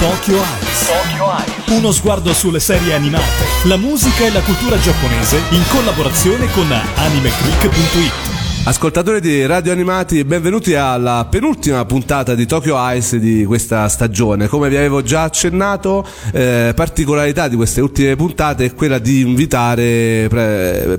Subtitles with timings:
[0.00, 0.86] Tokyo Eyes.
[0.86, 1.78] Tokyo Eyes.
[1.78, 8.35] Uno sguardo sulle serie animate, la musica e la cultura giapponese in collaborazione con animeclick.it.
[8.66, 14.48] Ascoltatori di Radio Animati, benvenuti alla penultima puntata di Tokyo Ice di questa stagione.
[14.48, 20.26] Come vi avevo già accennato, eh, particolarità di queste ultime puntate è quella di invitare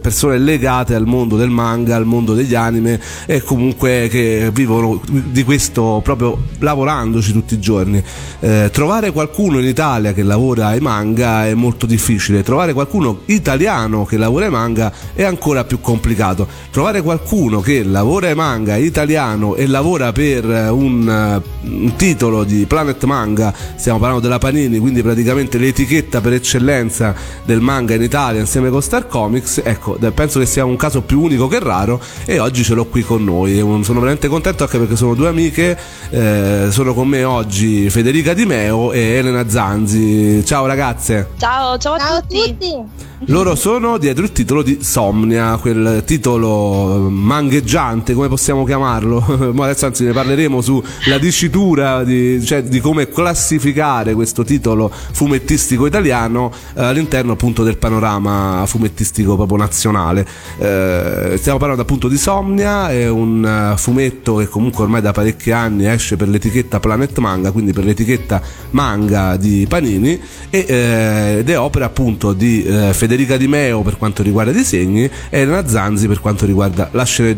[0.02, 5.44] persone legate al mondo del manga, al mondo degli anime e comunque che vivono di
[5.44, 8.02] questo proprio lavorandoci tutti i giorni.
[8.40, 14.06] Eh, trovare qualcuno in Italia che lavora ai manga è molto difficile, trovare qualcuno italiano
[14.06, 16.48] che lavora ai manga è ancora più complicato.
[16.72, 22.44] Trovare qualcuno qualcuno che lavora ai manga italiano e lavora per un, uh, un, titolo
[22.44, 28.02] di Planet Manga, stiamo parlando della Panini, quindi praticamente l'etichetta per eccellenza del manga in
[28.02, 32.00] Italia insieme con Star Comics, ecco, penso che sia un caso più unico che raro
[32.26, 33.58] e oggi ce l'ho qui con noi.
[33.58, 35.78] Sono veramente contento anche perché sono due amiche,
[36.10, 40.44] eh, sono con me oggi Federica Di Meo e Elena Zanzi.
[40.46, 41.30] Ciao ragazze!
[41.38, 42.38] Ciao, ciao a ciao tutti.
[42.38, 43.06] Tutti.
[43.26, 47.10] Loro sono dietro il titolo di Somnia, quel titolo
[47.48, 49.52] mangheggiante, come possiamo chiamarlo?
[49.56, 55.86] Ma adesso anzi ne parleremo sulla dicitura di, cioè, di come classificare questo titolo fumettistico
[55.86, 60.28] italiano eh, all'interno appunto del panorama fumettistico proprio nazionale.
[60.58, 65.52] Eh, stiamo parlando appunto di Somnia, è un uh, fumetto che comunque ormai da parecchi
[65.52, 68.42] anni esce per l'etichetta Planet Manga, quindi per l'etichetta
[68.72, 70.20] manga di Panini
[70.50, 74.56] e, eh, ed è opera appunto di eh, Federica Di Meo per quanto riguarda i
[74.56, 77.37] disegni e Elena Zanzi per quanto riguarda la sceneggiatura.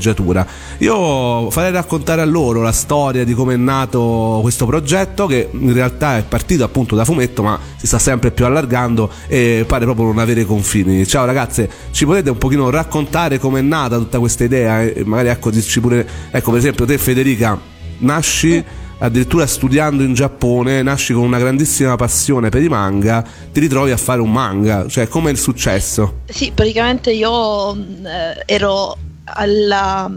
[0.80, 5.74] Io farei raccontare a loro la storia di come è nato questo progetto che in
[5.74, 10.06] realtà è partito appunto da fumetto ma si sta sempre più allargando e pare proprio
[10.06, 11.06] non avere confini.
[11.06, 15.30] Ciao ragazze, ci potete un pochino raccontare come è nata tutta questa idea e magari
[15.30, 17.60] ecco dirci pure, ecco per esempio te Federica,
[18.00, 18.64] nasci
[19.00, 23.98] addirittura studiando in Giappone, nasci con una grandissima passione per i manga, ti ritrovi a
[23.98, 26.22] fare un manga, cioè come è successo?
[26.26, 28.98] Sì, praticamente io eh, ero
[29.34, 30.12] alla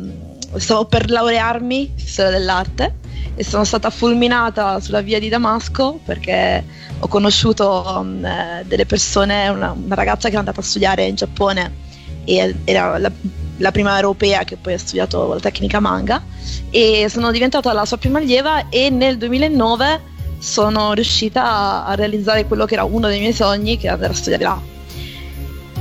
[0.59, 2.97] stavo per laurearmi in storia dell'arte
[3.35, 6.63] e sono stata fulminata sulla via di Damasco perché
[6.99, 11.81] ho conosciuto um, delle persone, una, una, ragazza che è andata a studiare in Giappone
[12.25, 13.11] e era la,
[13.57, 16.23] la prima europea che poi ha studiato la tecnica manga
[16.71, 22.67] e sono diventata la sua prima allieva e nel 2009 sono riuscita a realizzare quello
[22.67, 24.72] che era uno dei miei sogni che era andare a studiare là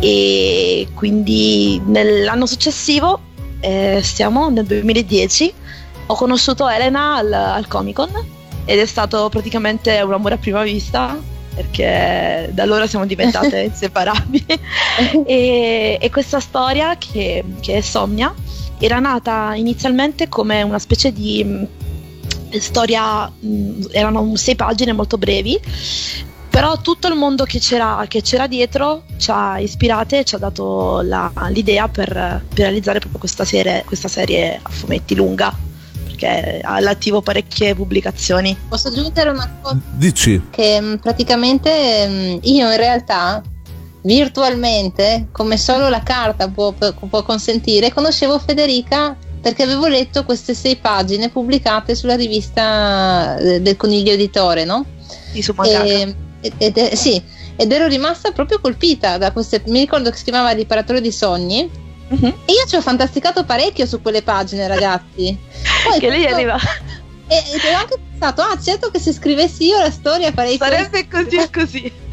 [0.02, 3.20] e quindi nell'anno successivo
[3.60, 5.54] eh, stiamo nel 2010
[6.08, 8.10] ho conosciuto Elena al, al Comic Con
[8.66, 11.18] ed è stato praticamente un amore a prima vista
[11.54, 14.46] perché da allora siamo diventate inseparabili.
[15.26, 18.34] E, e, questa storia che, che, è Somnia
[18.80, 21.64] era nata inizialmente come una specie di mm,
[22.58, 25.60] storia, mm, erano sei pagine molto brevi
[26.52, 30.38] però tutto il mondo che c'era, che c'era dietro ci ha ispirate e ci ha
[30.38, 35.58] dato la, l'idea per, per, realizzare proprio questa serie, questa serie a fumetti lunga
[36.04, 38.56] perché ha all'attivo parecchie pubblicazioni.
[38.68, 39.80] Posso aggiungere una cosa?
[39.94, 40.48] Dici.
[40.50, 43.42] Che mm, praticamente mm, io in realtà
[44.02, 50.76] virtualmente, come solo la carta può, può consentire, conoscevo Federica perché avevo letto queste sei
[50.76, 54.86] pagine pubblicate sulla rivista eh, del Coniglio Editore, no?
[55.32, 57.22] Di su e, ed, ed, sì,
[57.56, 59.62] ed ero rimasta proprio colpita da queste.
[59.68, 61.70] Mi ricordo che si chiamava Riparatore di sogni.
[62.10, 62.26] Uh-huh.
[62.26, 65.38] E io ci ho fantasticato parecchio su quelle pagine, ragazzi.
[65.88, 66.58] Poi che lei arriva.
[67.28, 71.08] E, e ho anche pensato, ah, certo che se scrivessi io la storia farei Sarebbe
[71.08, 71.92] così e così.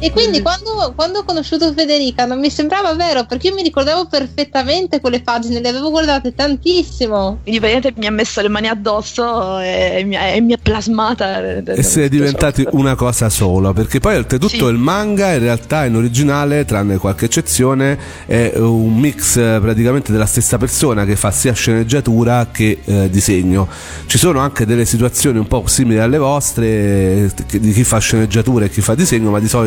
[0.00, 4.06] E quindi quando, quando, ho conosciuto Federica non mi sembrava vero perché io mi ricordavo
[4.06, 7.40] perfettamente quelle pagine, le avevo guardate tantissimo.
[7.42, 11.62] Quindi praticamente mi ha messo le mani addosso e mi ha, e mi ha plasmata.
[11.64, 14.64] E siete diventati una cosa sola perché poi oltretutto sì.
[14.64, 20.58] il manga in realtà in originale, tranne qualche eccezione, è un mix praticamente della stessa
[20.58, 23.68] persona che fa sia sceneggiatura che eh, disegno.
[24.06, 28.70] Ci sono anche delle situazioni un po' simili alle vostre di chi fa sceneggiatura e
[28.70, 29.57] chi fa disegno, ma di solito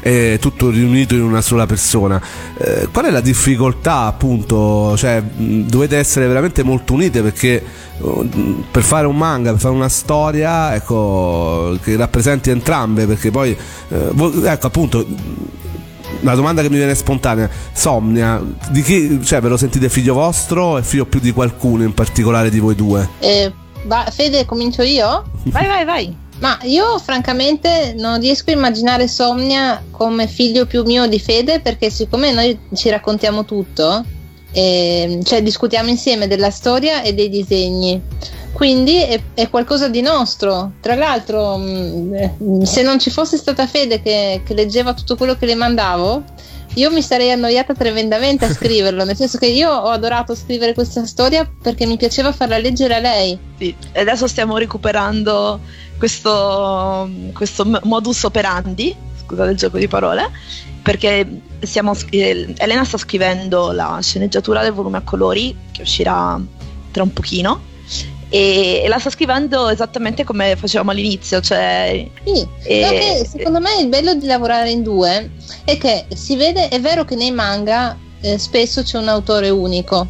[0.00, 2.20] è tutto riunito in una sola persona.
[2.58, 4.96] Eh, qual è la difficoltà appunto?
[4.96, 7.62] Cioè, dovete essere veramente molto unite perché
[7.98, 13.56] uh, per fare un manga, per fare una storia, ecco, che rappresenti entrambe, perché poi,
[13.88, 14.10] eh,
[14.44, 15.06] ecco appunto,
[16.20, 20.64] la domanda che mi viene spontanea, Somnia, di chi, cioè ve lo sentite figlio vostro
[20.64, 23.08] o è figlio più di qualcuno in particolare di voi due?
[23.18, 23.52] Eh,
[23.84, 25.24] va, Fede, comincio io?
[25.46, 26.25] Vai, vai, vai.
[26.38, 31.88] Ma io francamente non riesco a immaginare Somnia come figlio più mio di Fede perché
[31.88, 34.04] siccome noi ci raccontiamo tutto,
[34.52, 38.02] eh, cioè discutiamo insieme della storia e dei disegni,
[38.52, 40.72] quindi è, è, qualcosa di nostro.
[40.80, 45.46] Tra l'altro, mm, se non ci fosse stata Fede che, che leggeva tutto quello che
[45.46, 46.22] le mandavo,
[46.76, 51.06] io mi sarei annoiata tremendamente a scriverlo, nel senso che io ho adorato scrivere questa
[51.06, 53.38] storia perché mi piaceva farla leggere a lei.
[53.58, 55.60] Sì, e adesso stiamo recuperando
[55.96, 60.30] questo, questo modus operandi, scusate il gioco di parole,
[60.82, 66.38] perché stiamo, eh, Elena sta scrivendo la sceneggiatura del volume a colori che uscirà
[66.90, 67.74] tra un pochino
[68.28, 71.40] e, e, la sta scrivendo esattamente come facevamo all'inizio.
[71.40, 75.30] Cioè, sì, e, secondo me il bello di lavorare in due
[75.64, 80.08] è che si vede, è vero che nei manga eh, spesso c'è un autore unico.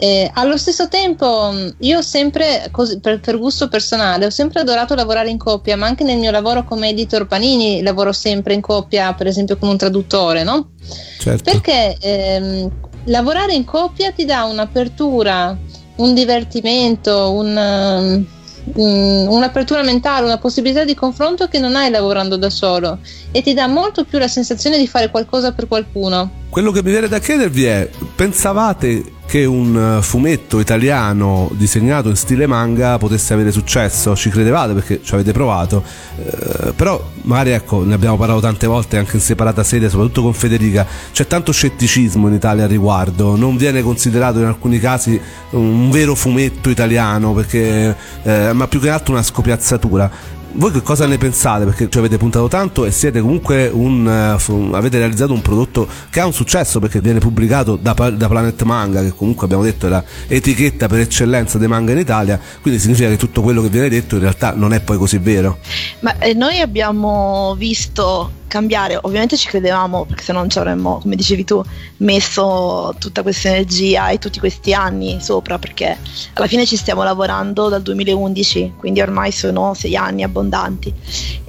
[0.00, 4.94] Eh, allo stesso tempo, io ho sempre, così, per, per, gusto personale, ho sempre adorato
[4.94, 9.12] lavorare in coppia, ma anche nel mio lavoro come editor Panini lavoro sempre in coppia,
[9.14, 10.70] per esempio con un traduttore, no?
[11.18, 11.42] Certo.
[11.42, 12.70] Perché ehm,
[13.06, 15.58] lavorare in coppia ti dà un'apertura
[15.98, 18.26] un divertimento, un,
[18.74, 22.98] um, un'apertura mentale, una possibilità di confronto che non hai lavorando da solo
[23.30, 26.30] e ti dà molto più la sensazione di fare qualcosa per qualcuno.
[26.48, 32.16] Quello che mi viene da chiedervi è, pensavate che un eh, fumetto italiano disegnato in
[32.16, 35.84] stile manga potesse avere successo, ci credevate perché ci avete provato,
[36.16, 40.32] eh, però magari ecco, ne abbiamo parlato tante volte anche in separata sede, soprattutto con
[40.32, 45.20] Federica, c'è tanto scetticismo in Italia al riguardo, non viene considerato in alcuni casi
[45.50, 50.10] un vero fumetto italiano perché, eh, ma più che altro una scopiazzatura
[50.52, 51.64] voi che cosa ne pensate?
[51.64, 56.20] Perché ci avete puntato tanto e siete comunque un, uh, avete realizzato un prodotto che
[56.20, 60.02] ha un successo perché viene pubblicato da, da Planet Manga, che comunque abbiamo detto è
[60.26, 64.14] l'etichetta per eccellenza dei manga in Italia, quindi significa che tutto quello che viene detto
[64.14, 65.58] in realtà non è poi così vero.
[66.00, 71.14] Ma eh, noi abbiamo visto cambiare, ovviamente ci credevamo perché se non ci avremmo, come
[71.14, 71.62] dicevi tu,
[71.98, 75.96] messo tutta questa energia e tutti questi anni sopra perché
[76.34, 80.92] alla fine ci stiamo lavorando dal 2011, quindi ormai sono sei anni abbondanti.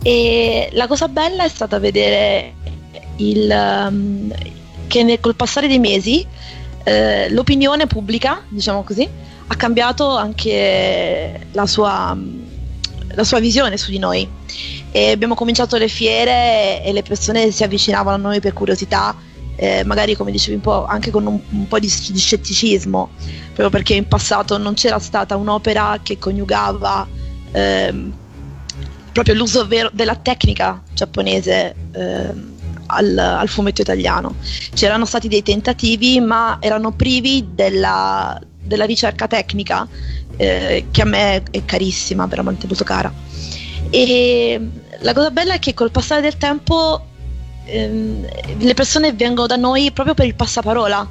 [0.01, 2.53] E la cosa bella è stata vedere
[3.17, 4.33] il, um,
[4.87, 6.25] che nel, col passare dei mesi
[6.83, 9.07] eh, l'opinione pubblica, diciamo così,
[9.47, 12.17] ha cambiato anche la sua,
[13.13, 14.27] la sua visione su di noi
[14.91, 19.15] e abbiamo cominciato le fiere e le persone si avvicinavano a noi per curiosità,
[19.61, 23.09] eh, magari come dicevi un po' anche con un, un po' di, di, scetticismo,
[23.47, 27.05] proprio perché in passato non c'era stata un'opera che coniugava
[27.51, 28.13] ehm,
[29.11, 31.75] proprio l'uso vero della tecnica giapponese.
[31.91, 32.57] Ehm,
[32.91, 34.37] al, al, fumetto italiano.
[34.73, 39.87] C'erano stati dei tentativi, ma erano privi della, della ricerca tecnica,
[40.35, 43.13] eh, che a me è carissima, veramente molto cara.
[43.91, 44.59] E
[45.01, 47.08] la cosa bella è che col passare del tempo
[47.71, 48.27] ehm,
[48.57, 51.07] le persone vengono da noi proprio per il passaparola,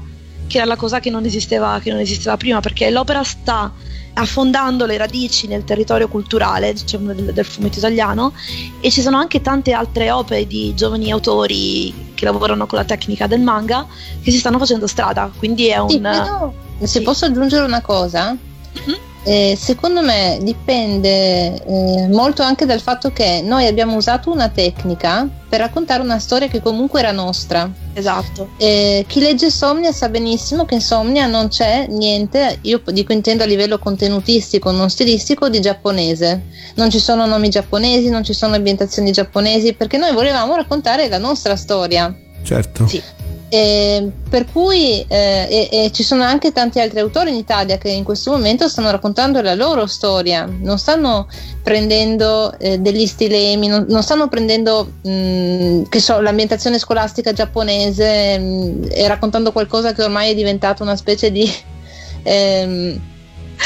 [0.46, 3.72] che era la cosa che non esisteva, che non esisteva prima, perché l'opera sta
[4.14, 8.32] affondando le radici nel territorio culturale diciamo, del, del, fumetto italiano
[8.80, 13.28] e ci sono anche tante altre opere di giovani autori che lavorano con la tecnica
[13.28, 13.86] del manga
[14.20, 15.88] che si stanno facendo strada, quindi è un...
[15.88, 17.02] Sì, però, se sì.
[17.02, 19.06] posso aggiungere una cosa, mm-hmm.
[19.24, 25.28] Eh, secondo me dipende eh, molto anche dal fatto che noi abbiamo usato una tecnica
[25.48, 27.70] per raccontare una storia che comunque era nostra.
[27.94, 28.50] Esatto.
[28.58, 33.42] Eh, chi legge Somnia sa benissimo che in Somnia non c'è niente, io dico intendo
[33.42, 36.44] a livello contenutistico, non stilistico, di giapponese.
[36.74, 41.18] Non ci sono nomi giapponesi, non ci sono ambientazioni giapponesi, perché noi volevamo raccontare la
[41.18, 42.14] nostra storia.
[42.42, 42.86] Certo.
[42.86, 43.02] Sì.
[43.50, 47.88] E per cui eh, e, e ci sono anche tanti altri autori in Italia che
[47.88, 51.28] in questo momento stanno raccontando la loro storia, non stanno
[51.62, 59.08] prendendo eh, degli stilemi, non, non stanno prendendo mh, so, l'ambientazione scolastica giapponese mh, e
[59.08, 61.50] raccontando qualcosa che ormai è diventato una specie di
[62.24, 63.00] ehm,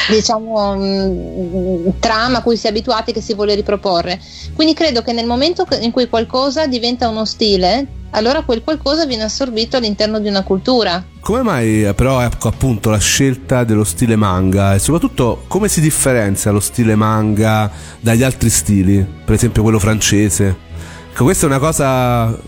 [0.08, 4.20] diciamo mh, mm, trama a cui si è abituati che si vuole riproporre.
[4.54, 9.22] Quindi credo che nel momento in cui qualcosa diventa uno stile allora quel qualcosa viene
[9.22, 11.02] assorbito all'interno di una cultura.
[11.20, 16.50] Come mai però ecco appunto la scelta dello stile manga e soprattutto come si differenzia
[16.50, 17.70] lo stile manga
[18.00, 20.70] dagli altri stili, per esempio quello francese?
[21.10, 22.38] Ecco, questa è una cosa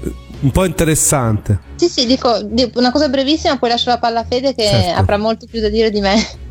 [0.41, 1.59] un po' interessante.
[1.77, 2.31] Sì, sì, dico,
[2.75, 5.01] una cosa brevissima, poi lascio la palla a Fede che certo.
[5.01, 6.43] avrà molto più da dire di me.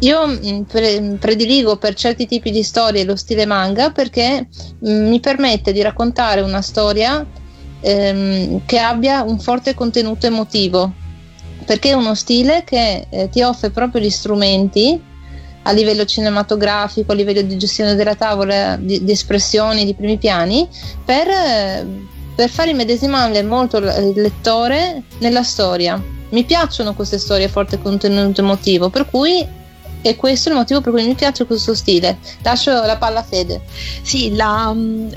[0.00, 4.48] Io mm, pre- prediligo per certi tipi di storie lo stile manga perché
[4.86, 7.24] mm, mi permette di raccontare una storia
[7.80, 10.92] ehm, che abbia un forte contenuto emotivo,
[11.64, 15.08] perché è uno stile che eh, ti offre proprio gli strumenti
[15.62, 20.66] a livello cinematografico, a livello di gestione della tavola, di, di espressioni, di primi piani,
[21.04, 21.86] per, eh,
[22.34, 26.02] per far immedesimare molto il lettore nella storia.
[26.30, 29.46] Mi piacciono queste storie a forte contenuto emotivo, per cui
[30.02, 32.18] e questo è il motivo per cui mi piace questo stile.
[32.42, 33.62] Lascio la palla a Fede.
[34.02, 35.08] Sì, la, mm,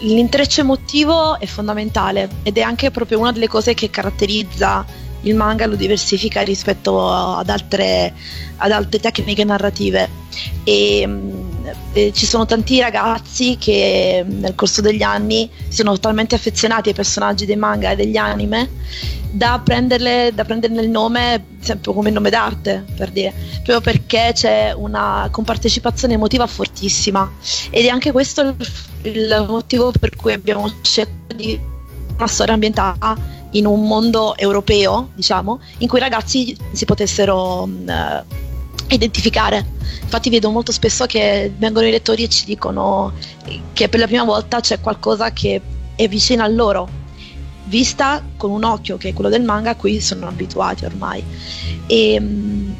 [0.00, 4.84] l'intreccio emotivo è fondamentale ed è anche proprio una delle cose che caratterizza
[5.22, 8.12] il manga, lo diversifica rispetto ad altre,
[8.56, 10.08] ad altre tecniche narrative.
[10.64, 11.08] E,
[11.64, 16.90] mm, e, ci sono tanti ragazzi che mm, nel corso degli anni sono talmente affezionati
[16.90, 18.68] ai personaggi dei manga e degli anime
[19.34, 23.32] da, prenderle, da prenderne il nome sempre come nome d'arte, per dire,
[23.64, 27.32] proprio perché c'è una compartecipazione emotiva fortissima.
[27.70, 28.56] Ed è anche questo il,
[29.02, 31.58] il motivo per cui abbiamo scelto di
[32.16, 33.16] una storia ambientata
[33.52, 38.42] in un mondo europeo, diciamo, in cui i ragazzi si potessero uh,
[38.88, 39.64] identificare.
[40.02, 43.12] Infatti vedo molto spesso che vengono i lettori e ci dicono
[43.72, 45.60] che per la prima volta c'è qualcosa che
[45.96, 46.88] è vicino a loro,
[47.64, 51.22] vista con un occhio che è quello del manga a cui sono abituati ormai.
[51.86, 52.72] E, mm,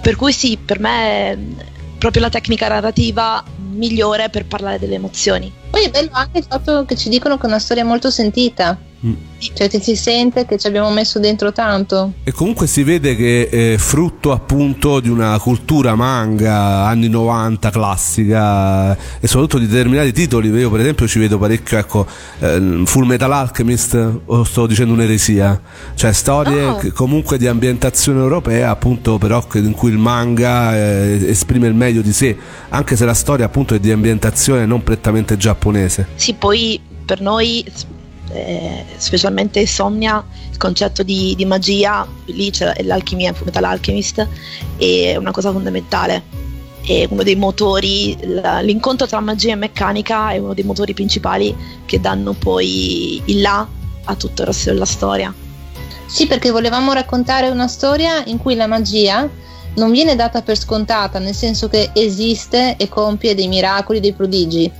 [0.00, 1.38] per cui sì, per me è
[1.98, 3.42] proprio la tecnica narrativa
[3.74, 5.52] migliore per parlare delle emozioni.
[5.70, 8.78] Poi è bello anche il fatto che ci dicono che è una storia molto sentita.
[9.52, 12.14] Cioè che si sente che ci abbiamo messo dentro tanto.
[12.24, 18.96] E comunque si vede che è frutto appunto di una cultura manga anni 90 classica
[19.20, 20.48] e soprattutto di determinati titoli.
[20.48, 22.06] Io per esempio ci vedo parecchio, ecco,
[22.38, 25.60] eh, Full Metal Alchemist, o sto dicendo un'eresia,
[25.94, 26.80] cioè storie oh.
[26.94, 32.12] comunque di ambientazione europea appunto però in cui il manga eh, esprime il meglio di
[32.12, 32.36] sé,
[32.70, 36.08] anche se la storia appunto è di ambientazione non prettamente giapponese.
[36.14, 37.64] Sì, poi per noi
[38.32, 44.26] eh, specialmente Insomnia, il concetto di, di, magia, lì c'è l'alchimia in Fullmetal Alchemist,
[44.76, 46.42] è una cosa fondamentale.
[46.84, 48.14] È uno dei motori,
[48.60, 53.66] l'incontro tra magia e meccanica è uno dei motori principali che danno poi il là
[54.04, 55.32] a tutto il resto della storia.
[56.04, 59.26] Sì, perché volevamo raccontare una storia in cui la magia
[59.76, 64.70] non viene data per scontata, nel senso che esiste e compie dei miracoli, dei prodigi.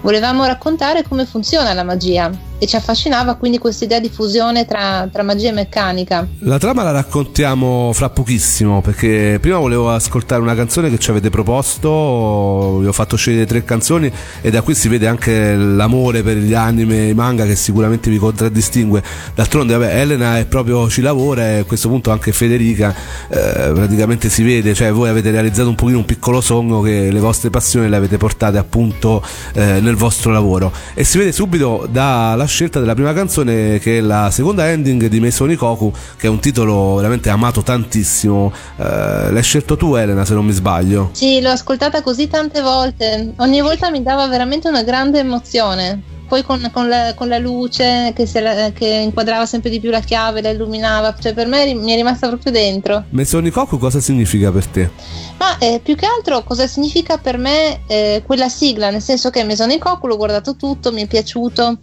[0.00, 2.30] Volevamo raccontare come funziona la magia
[2.62, 6.28] e ci affascinava quindi questa idea di fusione tra, tra, magia e meccanica.
[6.42, 11.28] La trama la raccontiamo fra pochissimo perché prima volevo ascoltare una canzone che ci avete
[11.28, 16.36] proposto, vi ho fatto scegliere tre canzoni e da qui si vede anche l'amore per
[16.36, 19.02] gli anime e i manga che sicuramente vi contraddistingue.
[19.34, 22.94] D'altronde vabbè, Elena proprio ci lavora e a questo punto anche Federica
[23.28, 27.18] eh, praticamente si vede, cioè voi avete realizzato un pochino un piccolo sogno che le
[27.18, 29.20] vostre passioni le avete portate appunto
[29.54, 34.00] eh, nel vostro lavoro e si vede subito dalla scelta della prima canzone che è
[34.02, 38.52] la seconda ending di Meisoni Koku che è un titolo veramente amato tantissimo.
[38.76, 41.08] Eh, l'hai scelto tu Elena se non mi sbaglio.
[41.12, 43.32] Sì l'ho ascoltata così tante volte.
[43.38, 46.02] Ogni volta mi dava veramente una grande emozione
[46.32, 50.00] poi con, con, la, con la, luce che, la, che, inquadrava sempre di più la
[50.00, 53.04] chiave, la illuminava, cioè per me mi è rimasta proprio dentro.
[53.10, 54.88] Mesonikoku cosa significa per te?
[55.36, 59.44] Ma eh, più che altro cosa significa per me eh, quella sigla, nel senso che
[59.44, 61.76] Mesonikoku l'ho guardato tutto, mi è piaciuto,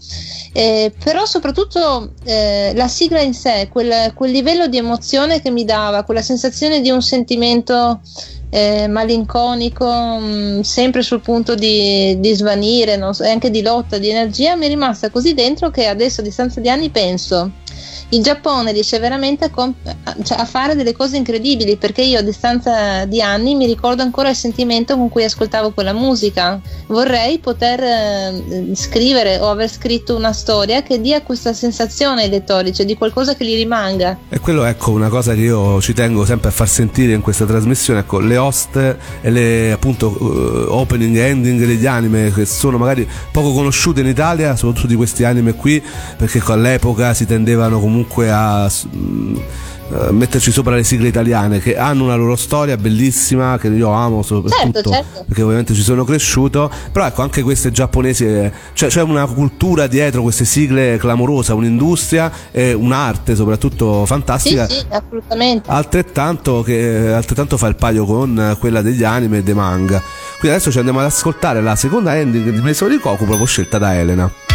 [0.54, 5.64] eh, però soprattutto eh, la sigla in sé, quel, quel livello di emozione che mi
[5.64, 8.00] dava, quella sensazione di un sentimento
[8.50, 14.10] eh, malinconico, mh, mm, sempre sul punto di, di svanire, so, anche di lotta, di
[14.10, 17.52] energia, mi è rimasta così dentro che adesso a distanza di anni penso
[18.10, 22.22] il Giappone riesce veramente a, comp- cioè a, fare delle cose incredibili perché io a
[22.22, 26.60] distanza di anni mi ricordo ancora il sentimento con cui ascoltavo quella musica.
[26.88, 32.74] Vorrei poter eh, scrivere o aver scritto una storia che dia questa sensazione ai lettori,
[32.74, 34.18] cioè di qualcosa che gli rimanga.
[34.30, 37.46] E quello ecco una cosa che io ci tengo sempre a far sentire in questa
[37.46, 42.78] trasmissione, ecco le host e le appunto uh, opening e ending degli anime che sono
[42.78, 45.82] magari poco conosciute in Italia, soprattutto di questi anime qui,
[46.18, 49.36] perché all'epoca si tendevano comunque comunque a mm,
[49.92, 54.22] eh, metterci sopra le sigle italiane che hanno una loro storia bellissima che io amo
[54.22, 55.24] soprattutto certo, certo.
[55.28, 56.72] perché ovviamente ci sono cresciuto.
[56.92, 62.32] Però ecco anche queste giapponesi eh, cioè, c'è una cultura dietro queste sigle clamorosa un'industria
[62.52, 64.68] e un'arte soprattutto fantastica.
[64.68, 65.70] Sì, sì, assolutamente.
[65.70, 70.02] Altrettanto che altrettanto fa il paio con quella degli anime e dei manga.
[70.40, 73.78] Quindi adesso ci andiamo ad ascoltare la seconda ending di Meso di Koku proprio scelta
[73.78, 74.49] da Elena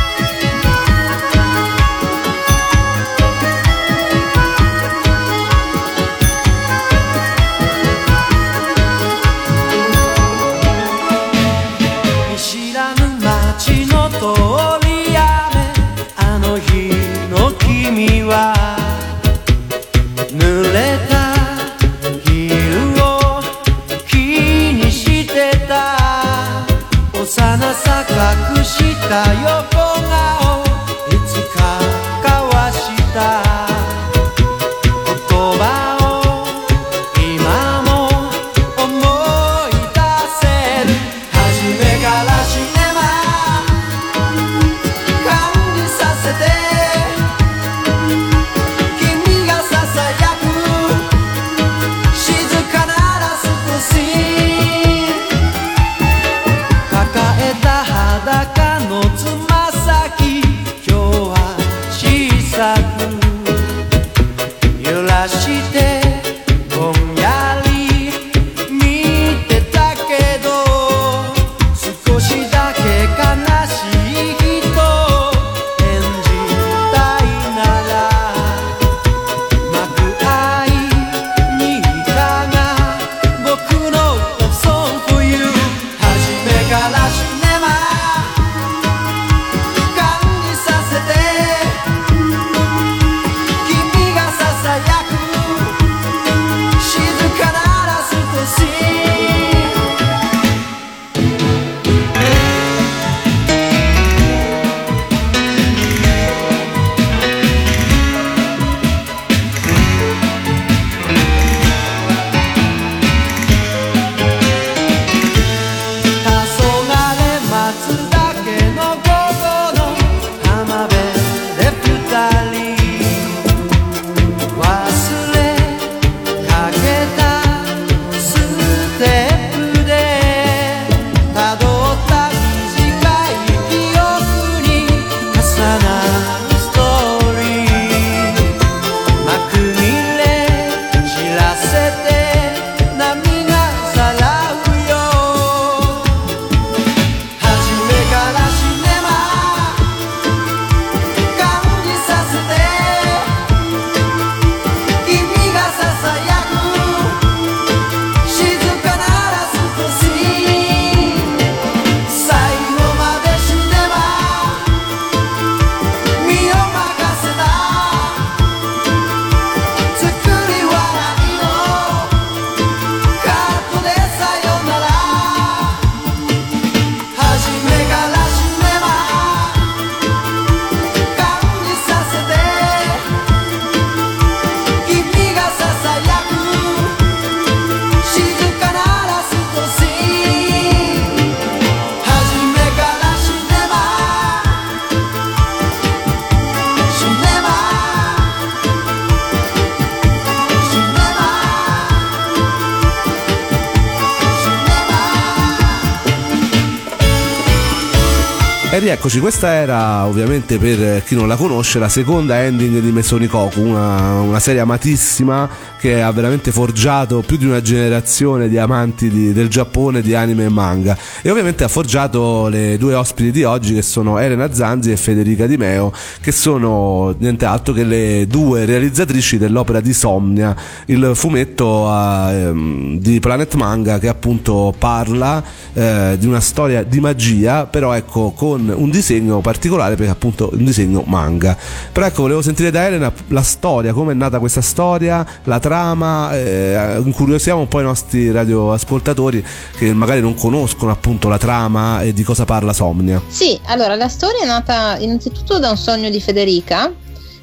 [208.79, 214.21] rieccoci, questa era ovviamente per chi non la conosce la seconda ending di Mesonikoku, una,
[214.21, 219.49] una serie amatissima che ha veramente forgiato più di una generazione di amanti di, del
[219.49, 220.97] Giappone, di anime e manga.
[221.21, 225.47] E ovviamente ha forgiato le due ospiti di oggi che sono Elena Zanzi e Federica
[225.47, 230.57] Di Meo che sono niente altro che le due realizzatrici dell'opera di Somnia,
[230.87, 237.67] il fumetto eh, di Planet Manga che appunto parla eh, di una storia di magia
[237.67, 241.57] però ecco con un disegno particolare perché appunto un disegno manga.
[241.93, 246.35] Però ecco, volevo sentire da Elena la storia, come è nata questa storia, la trama,
[246.37, 249.45] eh, incuriosiamo un po' i nostri radioascoltatori
[249.77, 253.21] che magari non conoscono appunto la trama e di cosa parla Somnia.
[253.27, 256.93] Sì, allora la storia è nata innanzitutto da un sogno di Federica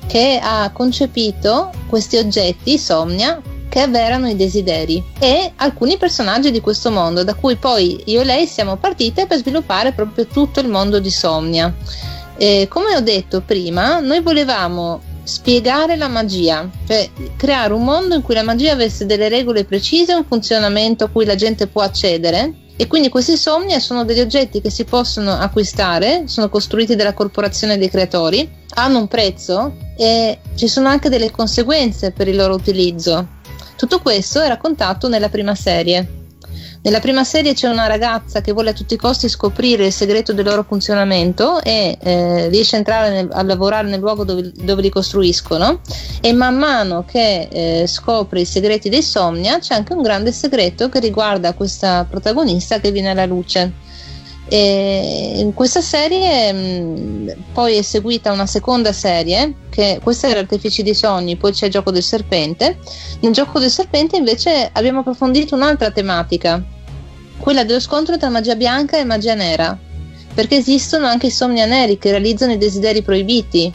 [0.08, 6.92] che ha concepito questi oggetti, Somnia, che avverano i desideri e alcuni personaggi di questo
[6.92, 11.00] mondo, da cui poi io e lei siamo partite per sviluppare proprio tutto il mondo
[11.00, 11.74] di Somnia.
[12.36, 18.24] E come ho detto prima, noi volevamo spiegare la magia, cioè creare un mondo in
[18.24, 22.54] cui la magia avesse delle regole precise, un funzionamento a cui la gente può accedere
[22.76, 27.78] e quindi questi somnia sono degli oggetti che si possono acquistare, sono costruiti dalla corporazione
[27.78, 33.40] dei creatori, hanno un prezzo e ci sono anche delle conseguenze per il loro utilizzo.
[33.82, 36.08] Tutto questo è raccontato nella prima serie.
[36.84, 40.34] Nella prima serie c'è una ragazza che vuole a tutti i costi scoprire il segreto
[40.34, 44.84] del loro funzionamento e eh, riesce a entrare nel, a lavorare nel luogo dove, dove,
[44.84, 45.82] li costruiscono
[46.22, 50.88] e man mano che eh, scopre i segreti dei Somnia c'è anche un grande segreto
[50.88, 53.90] che riguarda questa protagonista che viene alla luce.
[54.54, 60.84] E in questa serie mh, poi è seguita una seconda serie, che questa era Artefici
[60.84, 62.78] di Sogni, poi c'è Gioco del Serpente.
[63.22, 66.62] Nel Gioco del Serpente invece abbiamo approfondito un'altra tematica,
[67.38, 69.80] quella dello scontro tra magia bianca e magia nera,
[70.34, 73.72] perché esistono anche i somnia neri che realizzano i desideri proibiti.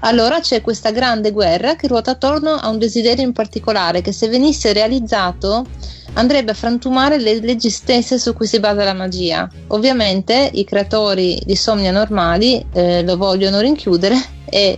[0.00, 4.28] Allora c'è questa grande guerra che ruota attorno a un desiderio in particolare che se
[4.28, 5.66] venisse realizzato
[6.14, 9.48] andrebbe a frantumare le leggi stesse su cui si basa la magia.
[9.68, 14.16] Ovviamente i creatori di Somnia normali eh, lo vogliono rinchiudere
[14.48, 14.76] e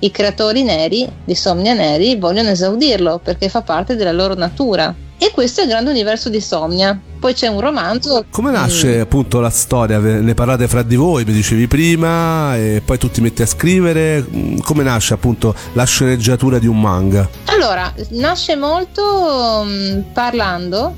[0.00, 4.94] i creatori neri di Somnia neri vogliono esaudirlo perché fa parte della loro natura.
[5.20, 6.98] E questo è il grande universo di Somnia.
[7.18, 8.24] Poi c'è un romanzo.
[8.30, 9.00] Come nasce mm.
[9.00, 9.98] appunto la storia?
[9.98, 14.24] Ne parlate fra di voi, mi dicevi prima, e poi tu ti metti a scrivere.
[14.24, 17.28] Mm, come nasce appunto la sceneggiatura di un manga?
[17.46, 20.94] Allora, nasce molto um, parlando,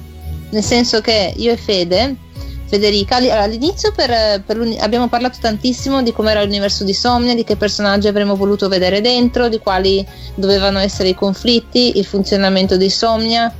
[0.50, 2.16] nel senso che io e Fede
[2.66, 3.16] Federica.
[3.16, 8.36] All'inizio per, per abbiamo parlato tantissimo di com'era l'universo di Somnia, di che personaggi avremmo
[8.36, 13.52] voluto vedere dentro, di quali dovevano essere i conflitti, il funzionamento di Somnia,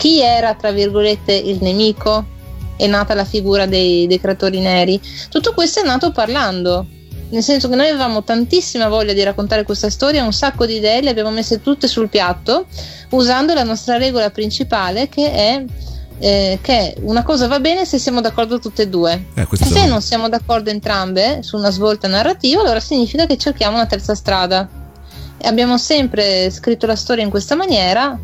[0.00, 2.24] chi era tra virgolette il nemico,
[2.78, 4.98] è nata la figura dei, dei creatori neri.
[5.28, 6.86] Tutto questo è nato parlando,
[7.28, 11.02] nel senso che noi avevamo tantissima voglia di raccontare questa storia, un sacco di idee,
[11.02, 12.64] le abbiamo messe tutte sul piatto,
[13.10, 15.64] usando la nostra regola principale che è
[16.18, 19.26] eh, che una cosa va bene se siamo d'accordo tutte e due.
[19.34, 23.86] Eh, se non siamo d'accordo entrambe su una svolta narrativa, allora significa che cerchiamo una
[23.86, 24.66] terza strada.
[25.36, 28.18] E abbiamo sempre scritto la storia in questa maniera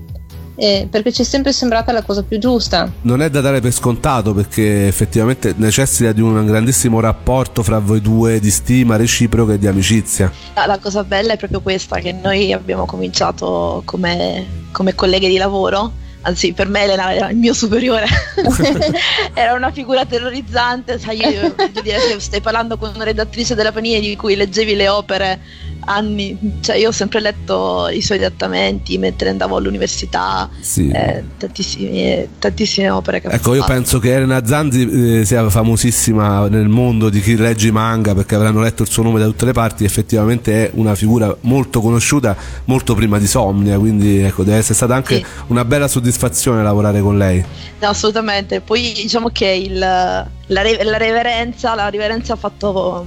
[0.57, 2.91] eh, perché ci è sempre sembrata la cosa più giusta.
[3.03, 8.01] Non è da dare per scontato perché effettivamente necessita di un grandissimo rapporto fra voi
[8.01, 10.33] due di stima reciproca e di amicizia.
[10.55, 16.05] La cosa bella è proprio questa, che noi abbiamo cominciato come, come colleghe di lavoro
[16.27, 18.07] anzi per me Elena era il mio superiore,
[19.33, 24.17] era una figura terrorizzante, sai, io, dire, stai parlando con una redattrice della Panini di
[24.17, 25.41] cui leggevi le opere
[25.87, 30.91] anni, cioè io ho sempre letto i suoi adattamenti mentre andavo all'università, sì.
[30.91, 33.73] eh, tantissime, tantissime, opere che Ecco, io fatto.
[33.73, 38.35] penso che Elena Zanzi eh, sia famosissima nel mondo di chi legge i manga perché
[38.35, 42.37] avranno letto il suo nome da tutte le parti, effettivamente è una figura molto conosciuta
[42.65, 45.27] molto prima di Somnia, quindi ecco, deve essere stata anche sì.
[45.49, 47.45] una bella soddisfazione lavorare con lei.
[47.81, 50.63] No, assolutamente, poi diciamo che il, la, la
[50.97, 53.07] reverenza, la reverenza ha fatto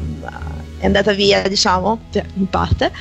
[0.79, 1.99] è andata via, diciamo,
[2.35, 2.91] in parte,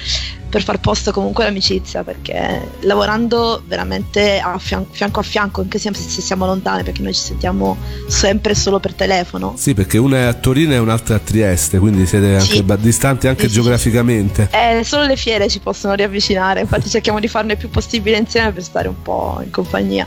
[0.49, 5.93] per far posto comunque all'amicizia, perché lavorando veramente a fianco, fianco a fianco, anche se
[5.95, 7.77] siamo lontane, perché noi ci sentiamo
[8.09, 9.55] sempre solo per telefono.
[9.57, 12.65] Sì, perché una è a Torino e un'altra a Trieste, quindi siete anche sì.
[12.79, 14.49] distanti anche sì, geograficamente.
[14.51, 18.53] Eh, solo le fiere ci possono riavvicinare, infatti cerchiamo di farne il più possibile insieme
[18.53, 20.07] per stare un po' in compagnia.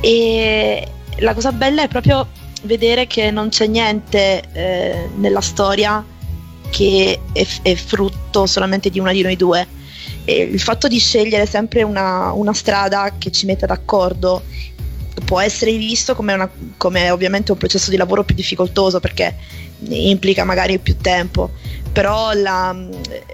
[0.00, 0.88] E
[1.18, 2.26] la cosa bella è proprio
[2.62, 6.04] vedere che non c'è niente eh, nella storia
[6.70, 9.66] che è, è frutto solamente di una di noi due.
[10.24, 14.42] E il fatto di scegliere sempre una, una strada che ci metta d'accordo
[15.24, 19.34] può essere visto come, una, come ovviamente un processo di lavoro più difficoltoso perché
[19.88, 21.50] implica magari più tempo,
[21.92, 22.76] però la,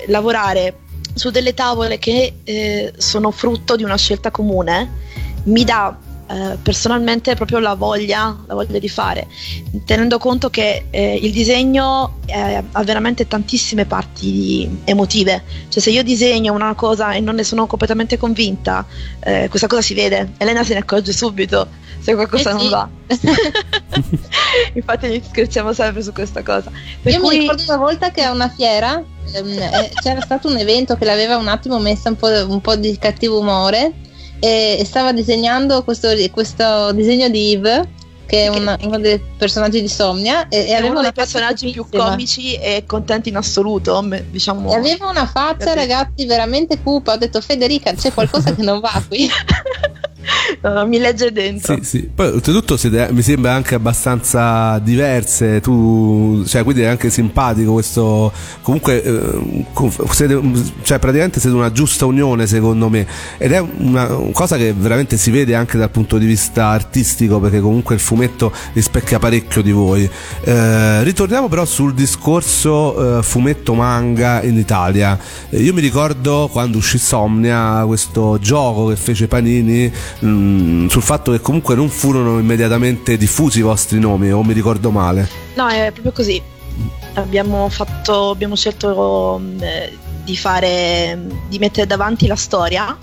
[0.07, 0.79] lavorare
[1.15, 5.01] su delle tavole che eh, sono frutto di una scelta comune
[5.45, 5.97] mi dà
[6.33, 9.27] eh, personalmente proprio la voglia, la voglia di fare,
[9.85, 16.03] tenendo conto che eh, il disegno eh, ha veramente tantissime parti emotive, cioè se io
[16.03, 18.87] disegno una cosa e non ne sono completamente convinta,
[19.21, 22.69] eh, questa cosa si vede, Elena se ne accorge subito se qualcosa Eh non sì.
[22.69, 22.89] va.
[24.75, 26.71] Infatti scherziamo sempre su questa cosa.
[27.01, 30.49] Per Io cui- mi ricordo una volta che a una fiera ehm, eh, c'era stato
[30.49, 33.93] un evento che l'aveva un attimo messa un po', un po' di cattivo umore
[34.45, 37.81] e, stava disegnando questo, questo disegno di Yves
[38.27, 41.87] che è una- uno dei personaggi di Somnia e, e aveva uno dei personaggi più
[41.89, 44.73] comici e contenti in assoluto, diciamo.
[44.73, 47.13] E aveva una faccia, ragazzi, veramente cupa.
[47.13, 49.29] Ho detto, Federica, c'è qualcosa che non va qui.
[50.63, 51.77] No, mi legge dentro.
[51.77, 52.11] Sì, sì.
[52.15, 58.33] Poi oltretutto siete, mi sembra anche abbastanza diverse, tu, cioè, quindi è anche simpatico questo,
[58.63, 59.65] comunque, eh,
[60.11, 60.41] siete,
[60.83, 63.07] cioè, praticamente siete una giusta unione secondo me,
[63.39, 67.61] ed è una cosa che veramente si vede anche dal punto di vista artistico, perché
[67.61, 70.09] comunque il fumetto rispecchia parecchio di voi.
[70.45, 75.19] Eh, ritorniamo però sul discorso eh, fumetto manga in Italia.
[75.51, 81.33] Eh, io mi ricordo quando uscì Somnia, questo gioco che fece Panini, mh, sul fatto
[81.33, 85.29] che comunque non furono immediatamente diffusi i vostri nomi, o mi ricordo male.
[85.55, 86.41] No, è proprio così.
[87.15, 92.97] Abbiamo fatto, abbiamo scelto mh, eh, di fare, di mettere davanti la storia,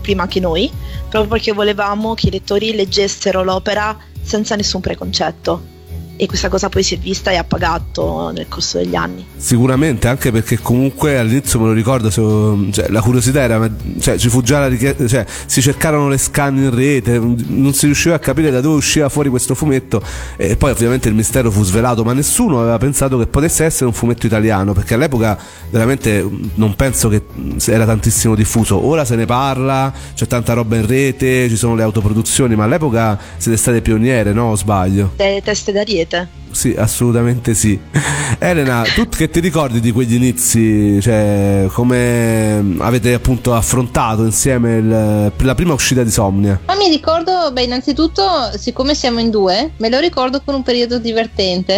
[0.00, 0.70] prima che noi,
[1.08, 5.72] proprio perché volevamo che i lettori leggessero l'opera senza nessun preconcetto.
[6.16, 9.26] E questa cosa poi si è vista e ha pagato nel corso degli anni.
[9.36, 14.40] Sicuramente, anche perché comunque all'inizio me lo ricordo, cioè, la curiosità era, cioè, ci fu
[14.40, 18.52] già la richiesta, cioè, si cercarono le scan in rete, non si riusciva a capire
[18.52, 20.00] da dove usciva fuori questo fumetto
[20.36, 23.92] e poi ovviamente il mistero fu svelato, ma nessuno aveva pensato che potesse essere un
[23.92, 25.36] fumetto italiano, perché all'epoca
[25.70, 26.24] veramente
[26.54, 27.24] non penso che
[27.66, 31.82] era tantissimo diffuso, ora se ne parla, c'è tanta roba in rete, ci sono le
[31.82, 34.50] autoproduzioni, ma all'epoca siete state pioniere, no?
[34.50, 35.12] O sbaglio?
[35.16, 35.72] Delle teste
[36.04, 36.42] d'ariete.
[36.50, 37.78] Sì, assolutamente sì.
[38.38, 41.00] Elena, tu che ti ricordi di quegli inizi?
[41.00, 46.60] Cioè, come avete appunto affrontato insieme il- la prima uscita di Somnia?
[46.66, 48.22] Ma mi ricordo, beh, innanzitutto,
[48.56, 51.76] siccome siamo in due, me lo ricordo con un periodo divertente.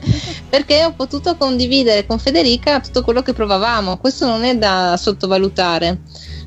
[0.50, 3.96] Perché ho potuto condividere con Federica tutto quello che provavamo.
[3.96, 6.00] Questo non è da sottovalutare.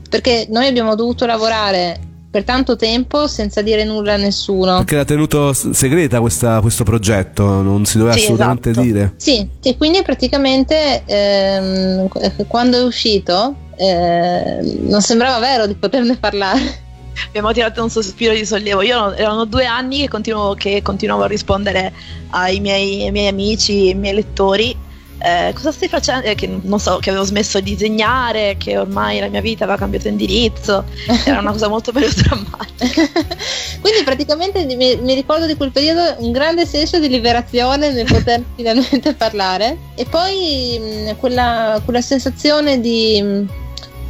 [0.09, 4.77] Perché noi abbiamo dovuto lavorare per tanto tempo senza dire nulla a nessuno.
[4.77, 8.85] Perché era tenuto segreta questa- questo progetto, non si doveva Sì, assolutamente esatto.
[8.87, 9.13] dire.
[9.17, 16.17] Sì, e quindi praticamente ehm, qu- quando è uscito ehm, non sembrava vero di poterne
[16.17, 16.81] parlare.
[17.27, 18.81] Abbiamo tirato un sospiro di sollievo.
[18.81, 21.93] Io erano due anni che continuavo, che continuavo a rispondere
[22.31, 24.75] ai miei, ai miei amici, ai miei lettori.
[25.19, 26.27] Eh, cosa stai facendo?
[26.27, 29.77] Eh, che non so, che avevo smesso di disegnare, che ormai la mia vita aveva
[29.77, 30.83] cambiato indirizzo.
[31.25, 33.07] Era una cosa molto melodrammatica.
[33.79, 38.43] Quindi praticamente mi, mi ricordo di quel periodo un grande senso di liberazione nel poter
[38.55, 43.49] finalmente parlare e poi mh, quella, quella sensazione di, mh,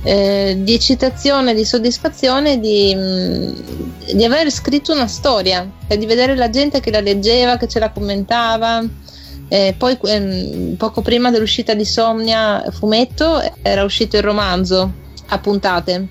[0.03, 6.35] eh, di eccitazione, di soddisfazione di, mh, di aver scritto una storia e di vedere
[6.35, 8.83] la gente che la leggeva, che ce la commentava.
[9.53, 14.91] Eh, poi ehm, poco prima dell'uscita di Somnia fumetto era uscito il romanzo
[15.27, 16.07] a puntate.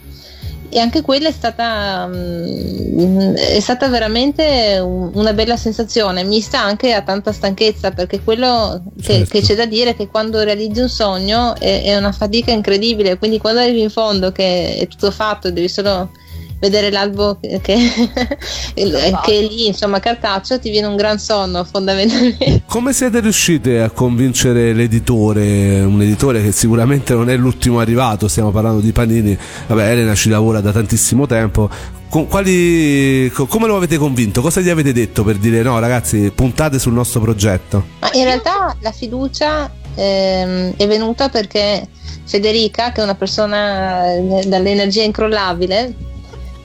[0.68, 6.92] E anche quella è stata, mm, è stata veramente un- una bella sensazione, mista anche
[6.92, 9.30] a tanta stanchezza, perché quello che, Certo.
[9.32, 13.18] che c'è da dire è che quando realizzi un sogno è, è una fatica incredibile,
[13.18, 16.12] quindi quando arrivi in fondo che è tutto fatto e devi solo
[16.62, 17.76] vedere l'albo che, che,
[18.74, 22.62] che è lì, insomma, cartaceo, ti viene un gran sonno fondamentalmente.
[22.66, 28.52] Come siete riusciti a convincere l'editore, un editore che sicuramente non è l'ultimo arrivato, stiamo
[28.52, 31.68] parlando di Panini, vabbè Elena ci lavora da tantissimo tempo,
[32.08, 34.40] con quali, co- come lo avete convinto?
[34.40, 37.86] Cosa gli avete detto per dire no ragazzi puntate sul nostro progetto?
[37.98, 41.88] Ma in realtà la fiducia ehm, è venuta perché
[42.24, 46.10] Federica, che è una persona eh, dall'energia incrollabile,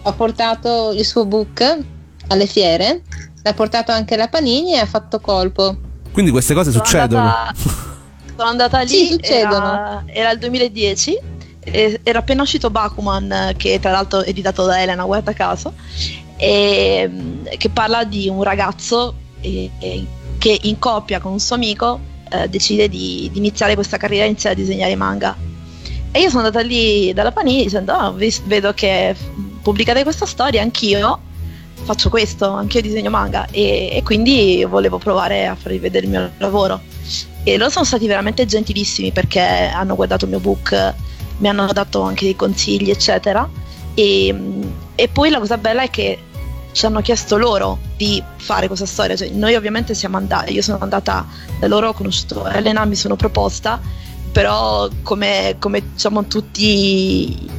[0.07, 1.77] ha portato il suo book
[2.27, 3.01] alle fiere,
[3.43, 5.75] l'ha portato anche alla Panini e ha fatto colpo.
[6.11, 7.21] Quindi queste cose Sono succedono.
[7.21, 7.53] andata-
[8.37, 9.65] sono andata lì, Sì, succedono.
[9.65, 11.17] Era, era il 2010,
[11.59, 15.73] e- era appena uscito Bakuman, che tra l'altro è editato da Elena, guarda caso,
[16.37, 20.05] e, mm, che parla di un ragazzo eh, eh,
[20.37, 24.29] che in coppia con un suo amico eh, decide di, di iniziare questa carriera e
[24.29, 25.35] iniziare a disegnare manga.
[26.11, 29.15] E io sono andata lì dalla Panini dicendo, "Ah, vis- vedo che
[29.67, 31.19] pubblicate questa storia, anch'io
[31.83, 36.11] faccio questo, anche io disegno manga e, e quindi volevo provare a farvi vedere il
[36.11, 36.79] mio lavoro.
[37.43, 40.93] E loro sono stati veramente gentilissimi perché hanno guardato il mio book,
[41.39, 43.45] mi hanno dato anche dei consigli, eccetera.
[43.93, 44.33] E,
[44.95, 46.17] e poi la cosa bella è che
[46.71, 49.17] ci hanno chiesto loro di fare questa storia.
[49.17, 51.27] Cioè, noi ovviamente siamo andati, io sono andata
[51.59, 53.81] da loro, ho conosciuto Elena, mi sono proposta,
[54.31, 57.56] però come, come diciamo tutti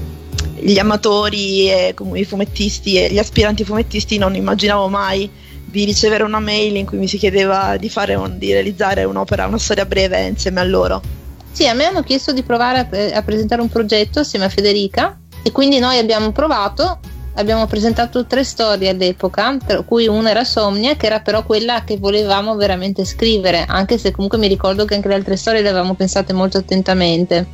[0.61, 5.31] gli amatori e i fumettisti e gli aspiranti fumettisti non immaginavo mai
[5.65, 9.59] di ricevere una mail in cui mi si chiedeva di, un, di realizzare un'opera, una
[9.59, 11.03] storia breve insieme a loro.
[11.51, 15.19] Sì, a me hanno chiesto di provare a, a presentare un progetto assieme a Federica
[15.43, 17.01] e quindi noi abbiamo provato
[17.35, 21.97] abbiamo presentato tre storie all'epoca, tra cui una era Somnia, che era però quella che
[21.97, 25.95] volevamo veramente scrivere, anche se comunque mi ricordo che anche le altre storie le avevamo
[25.95, 27.47] pensate molto attentamente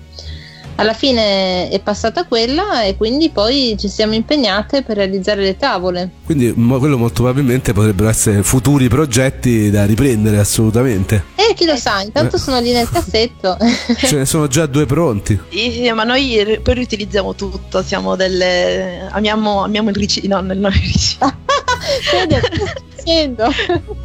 [0.77, 6.11] alla fine è passata quella e quindi poi ci siamo impegnate per realizzare le tavole.
[6.25, 11.25] Quindi quello molto probabilmente potrebbero essere futuri progetti da riprendere assolutamente.
[11.37, 12.39] Eh, chi lo sa, intanto eh.
[12.39, 13.57] sono lì nel cassetto.
[13.97, 15.39] Ce ne sono già due pronti.
[15.51, 19.07] Sì, sì, ma noi poi riutilizziamo tutto, siamo delle...
[19.11, 21.33] amiamo, amiamo il riciclo, no, non il riciclo.
[23.05, 23.53] facendo?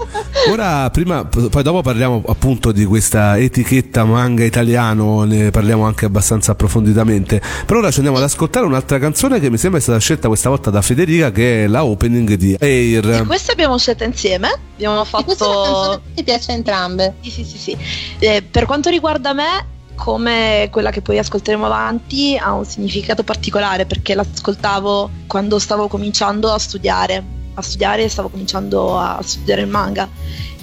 [0.49, 6.53] Ora, prima, poi dopo parliamo appunto di questa etichetta manga italiano, ne parliamo anche abbastanza
[6.53, 7.41] approfonditamente.
[7.65, 10.49] Per ora ci andiamo ad ascoltare un'altra canzone che mi sembra sia stata scelta questa
[10.49, 13.09] volta da Federica, che è la opening di Air.
[13.09, 14.47] E questa abbiamo scelta insieme.
[14.75, 15.21] Abbiamo fatto.
[15.21, 17.13] E questa è una canzone che piace a entrambe.
[17.21, 17.57] Sì, sì, sì.
[17.57, 17.77] sì.
[18.19, 23.85] Eh, per quanto riguarda me, come quella che poi ascolteremo avanti ha un significato particolare
[23.85, 29.67] perché l'ascoltavo quando stavo cominciando a studiare a studiare e stavo cominciando a studiare il
[29.67, 30.07] manga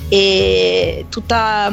[0.09, 1.73] e tutta,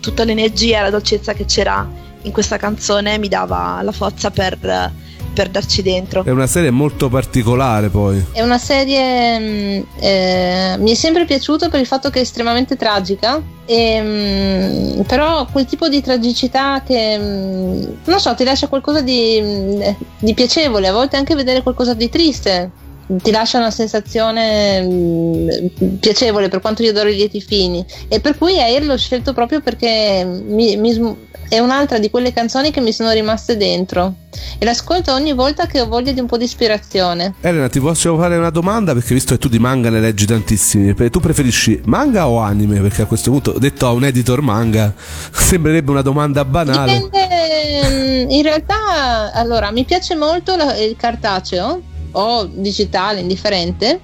[0.00, 4.92] tutta l'energia e la dolcezza che c'era in questa canzone mi dava la forza per,
[5.32, 6.24] per darci dentro.
[6.24, 8.24] È una serie molto particolare poi.
[8.32, 9.38] È una serie...
[9.38, 15.00] Mm, eh, mi è sempre piaciuto per il fatto che è estremamente tragica, e, mm,
[15.02, 19.80] però quel tipo di tragicità che, mm, non so, ti lascia qualcosa di,
[20.18, 22.70] di piacevole, a volte anche vedere qualcosa di triste
[23.16, 28.20] ti lascia una sensazione mh, mm, piacevole per quanto io adoro i lieti fini e
[28.20, 31.16] per cui Air l'ho scelto proprio perché mi, mi,
[31.48, 34.14] è un'altra di quelle canzoni che mi sono rimaste dentro
[34.58, 37.34] e l'ascolto ogni volta che ho voglia di un po' di ispirazione.
[37.40, 40.94] Elena, ti posso fare una domanda perché visto che tu di manga ne leggi tantissimi,
[41.10, 42.80] tu preferisci manga o anime?
[42.80, 44.92] Perché a questo punto, detto a un editor manga,
[45.32, 46.92] sembrerebbe una domanda banale.
[46.92, 54.00] Dipende, mm, in realtà, allora, mi piace molto il cartaceo o digitale, indifferente,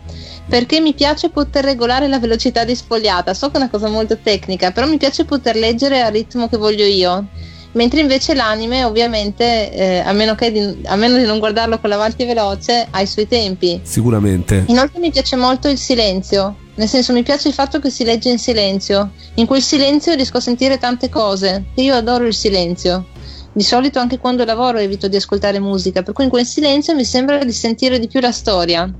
[0.48, 3.34] perché mi piace poter regolare la velocità di sfogliata.
[3.34, 6.56] So che è una cosa molto tecnica, però mi piace poter leggere al ritmo che
[6.56, 7.26] voglio io.
[7.72, 12.24] Mentre invece l'anime, ovviamente, eh, a, meno di, a, meno di non guardarlo con l'avanti
[12.24, 13.80] veloce, ha i suoi tempi.
[13.82, 14.64] Sicuramente.
[14.68, 16.54] Inoltre mi piace molto il silenzio.
[16.76, 19.10] Nel senso, mi piace il fatto che si legge in silenzio.
[19.34, 21.64] In quel silenzio riesco a sentire tante cose.
[21.74, 23.06] Io adoro il silenzio.
[23.54, 27.04] Di solito anche quando lavoro evito di ascoltare musica, per cui in quel silenzio mi
[27.04, 28.92] sembra di sentire di più la storia.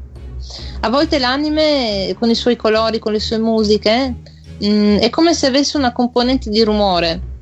[0.81, 4.15] A volte l'anime, con i suoi colori, con le sue musiche,
[4.61, 7.33] mh, mm, è come se avesse una componente di rumore.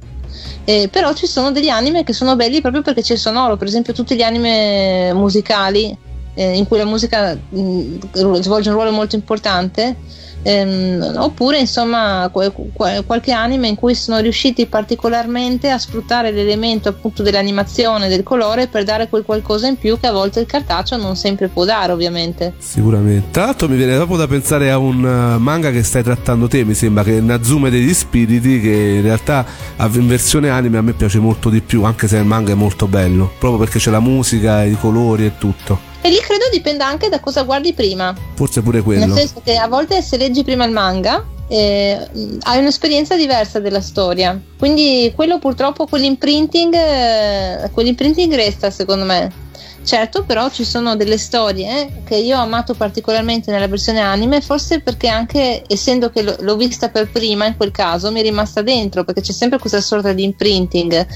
[0.65, 3.67] Eh, però ci sono degli anime che sono belli proprio perché c'è il sonoro, per
[3.67, 5.95] esempio tutti gli anime musicali
[6.35, 9.97] eh, in cui la musica mh, mm, svolge un ruolo molto importante
[10.43, 18.09] ehm, oppure insomma qualche anime in cui sono riusciti particolarmente a sfruttare l'elemento appunto dell'animazione,
[18.09, 21.49] del colore per dare quel qualcosa in più che a volte il cartaceo non sempre
[21.49, 22.55] può dare ovviamente.
[22.59, 23.29] Sicuramente.
[23.31, 26.65] Tra l'altro mi viene proprio da pensare a un eh, manga che stai trattando te,
[26.65, 29.45] mi sembra che è Nazume degli spiriti che in realtà
[29.79, 32.87] in versione anime a me piace molto di più, anche se il manga è molto
[32.87, 35.92] bello, proprio perché c'è la musica, i colori e tutto.
[36.05, 38.15] E lì credo dipenda anche da cosa guardi prima.
[38.35, 39.07] Forse pure quello.
[39.07, 42.09] Nel senso che a volte se leggi prima il manga eh,
[42.41, 44.39] hai un'esperienza diversa della storia.
[44.59, 49.51] Quindi quello purtroppo, quell'imprinting, eh, quell'imprinting resta secondo me.
[49.85, 54.81] Certo, però ci sono delle storie che io ho amato particolarmente nella versione anime, forse
[54.81, 59.05] perché anche essendo che l'ho vista per prima in quel caso mi è rimasta dentro,
[59.05, 61.07] perché c'è sempre questa sorta di imprinting.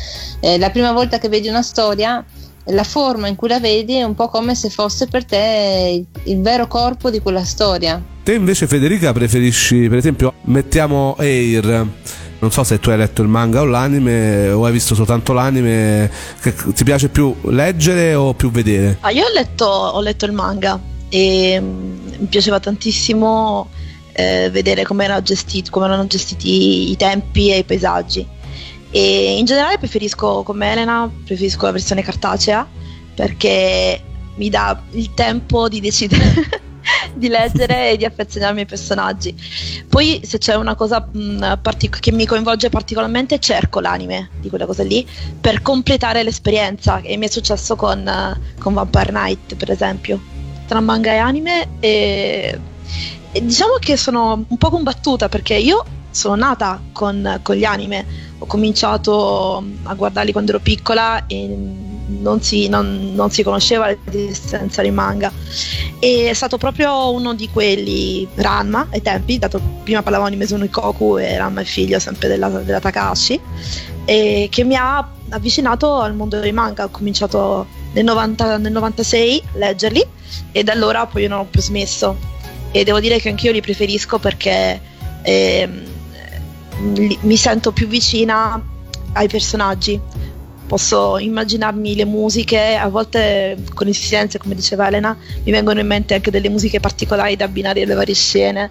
[0.41, 2.25] Eh, la prima volta che vedi una storia
[2.67, 6.41] la forma in cui la vedi è un po' come se fosse per te il,
[6.41, 8.03] vero corpo di quella storia.
[8.23, 11.87] Te invece Federica preferisci, per esempio, mettiamo Air
[12.39, 16.11] non so se tu hai letto il manga o l'anime o hai visto soltanto l'anime
[16.43, 18.99] che ti piace più leggere o più vedere?
[19.01, 23.71] Ah, io ho letto, ho letto il manga e mm, mi piaceva tantissimo
[24.13, 28.27] eh, vedere come, era gestito, come erano gestiti i tempi e i paesaggi
[28.97, 32.67] e in generale preferisco come Elena preferisco la versione cartacea
[33.15, 34.01] perché
[34.37, 36.65] mi dà il tempo di decidere
[37.13, 39.35] di leggere e di affezionarmi ai personaggi.
[39.87, 44.65] Poi se c'è una cosa mh, partic- che mi coinvolge particolarmente cerco l'anime di quella
[44.65, 45.07] cosa lì
[45.39, 50.19] per completare l'esperienza e mi è successo con, uh, con Vampire Knight per esempio,
[50.67, 52.59] tra manga e anime e,
[53.31, 55.85] e diciamo che sono un po' combattuta perché io
[56.17, 58.05] sono nata con, con, gli anime,
[58.39, 64.83] ho cominciato a guardarli quando ero piccola e non si, non, non si conosceva l'esistenza
[64.83, 65.31] di manga.
[65.99, 70.65] E è stato proprio uno di quelli, Ranma ai tempi, dato prima parlavamo di Mesuno
[70.65, 73.39] Ikoku e Ranma è figlio sempre della, della Takashi,
[74.05, 76.85] e che mi ha avvicinato al mondo dei manga.
[76.85, 80.05] Ho cominciato nel, 90, nel 96 a leggerli
[80.53, 82.35] e da allora poi non ho più smesso.
[82.71, 84.81] E devo dire che anch'io li preferisco perché.
[85.23, 85.95] Eh,
[86.79, 88.61] mi sento più vicina
[89.13, 90.01] ai personaggi.
[90.67, 95.87] Posso immaginarmi le musiche, a volte con il silenzio, come diceva Elena, mi vengono in
[95.87, 98.71] mente anche delle musiche particolari da abbinare alle varie scene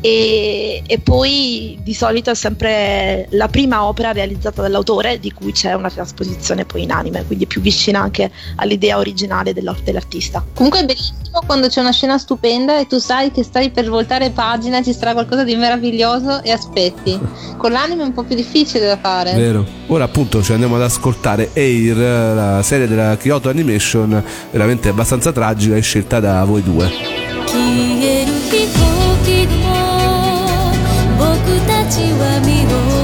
[0.00, 5.72] e, e, poi di solito è sempre la prima opera realizzata dall'autore di cui c'è
[5.72, 10.44] una trasposizione poi in anime, quindi più vicina anche all'idea originale dell'artista.
[10.54, 14.30] Comunque è bellissimo quando c'è una scena stupenda e tu sai che stai per voltare
[14.30, 17.18] pagina, ci sarà qualcosa di meraviglioso e aspetti.
[17.56, 19.34] Con l'anime è un po' più difficile da fare.
[19.34, 19.64] Vero.
[19.88, 25.76] Ora appunto ci andiamo ad ascoltare Air, la serie della Kyoto Animation, veramente abbastanza tragica
[25.76, 26.90] e scelta da voi due.
[31.88, 32.95] ちは見事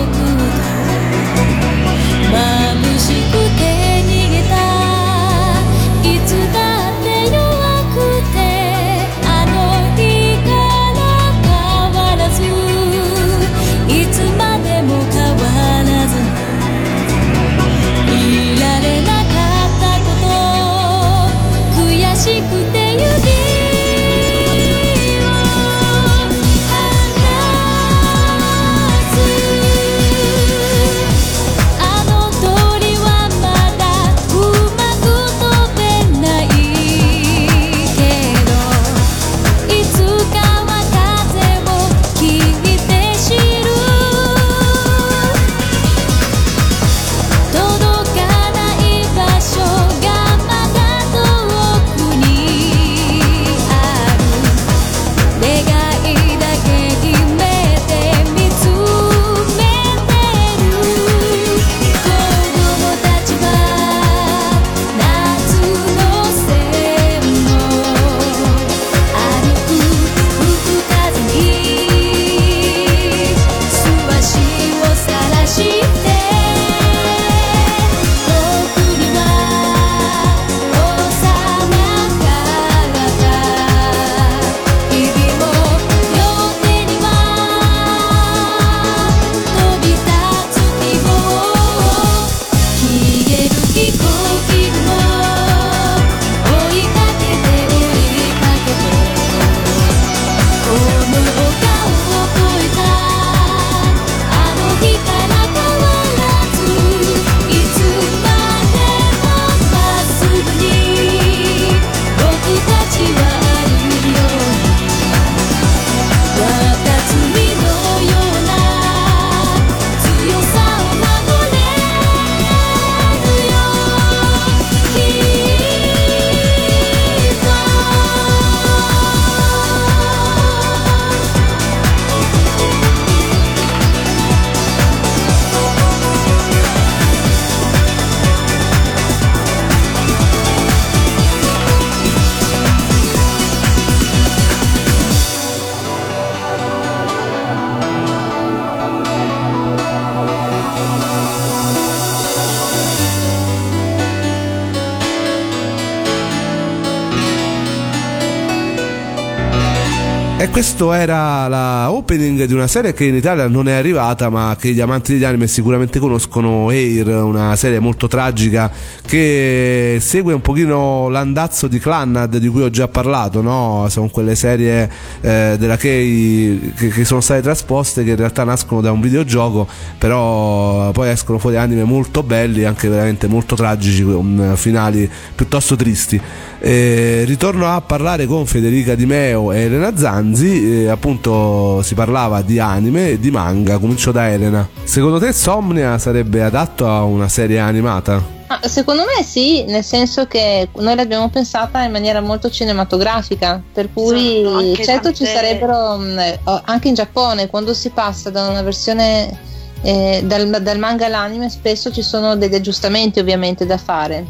[160.74, 164.70] questo era la opening di una serie che in Italia non è arrivata, ma che
[164.72, 168.72] gli amanti degli anime sicuramente conoscono, Air, una serie molto tragica
[169.04, 173.86] che segue un pochino l'andazzo di Clannad di cui ho già parlato, no?
[173.90, 178.80] Sono quelle serie eh, della Kei che, che, sono state trasposte che in realtà nascono
[178.80, 179.68] da un videogioco,
[179.98, 186.18] però poi escono fuori anime molto belli, anche veramente molto tragici, con finali piuttosto tristi.
[186.64, 192.40] Eh, ritorno a parlare con Federica Di Meo e Elena Zanzi, eh, appunto si parlava
[192.40, 194.68] di anime e di manga, comincio da Elena.
[194.84, 198.22] Secondo te Somnia sarebbe adatto a una serie animata?
[198.46, 203.88] Ma secondo me sì, nel senso che noi l'abbiamo pensata in maniera molto cinematografica, per
[203.92, 208.30] cui Sono anche certo ci tante- sarebbero mh, oh, anche in Giappone quando si passa
[208.30, 209.36] da una versione
[209.82, 214.24] eh, dal, dal manga all'anime spesso ci sono degli aggiustamenti ovviamente da fare,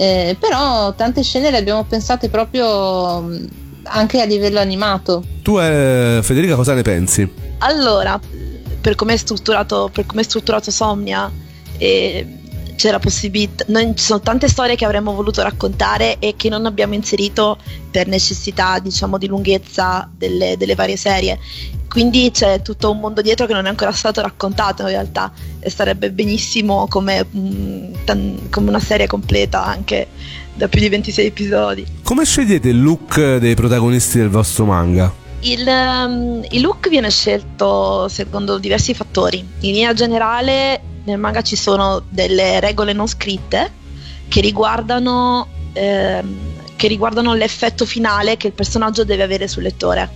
[0.00, 3.48] Eh, però tante scene le abbiamo pensate proprio mh,
[3.82, 5.22] anche a livello animato.
[5.42, 7.30] Tu, eh, Federica, cosa ne pensi?
[7.58, 8.18] Allora,
[8.80, 11.30] per come è strutturato, per come è strutturato Somnia,
[11.76, 12.26] eh,
[12.76, 13.66] c'è la possibilità.
[13.68, 17.58] Noi, ci sono tante storie che avremmo voluto raccontare e che non abbiamo inserito
[17.90, 21.38] per necessità, diciamo, di lunghezza delle, delle varie serie.
[21.90, 25.70] Quindi c'è tutto un mondo dietro che non è ancora stato raccontato in realtà e
[25.70, 27.94] sarebbe benissimo come, mm,
[28.48, 30.06] come una serie completa anche
[30.54, 31.86] da più di 26 episodi.
[32.04, 35.12] Come scegliete il look dei protagonisti del vostro manga?
[35.40, 39.38] Il, um, il look viene scelto secondo diversi fattori.
[39.38, 43.68] In linea generale, nel manga ci sono delle regole non scritte
[44.28, 46.36] che riguardano, ehm,
[46.76, 50.08] che riguardano l'effetto finale che il personaggio deve avere sul lettore.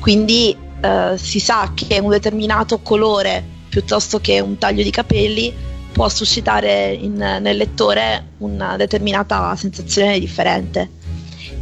[0.00, 5.54] Quindi eh, si sa che un determinato colore piuttosto che un taglio di capelli
[5.92, 10.90] può suscitare in- nel lettore una determinata sensazione differente.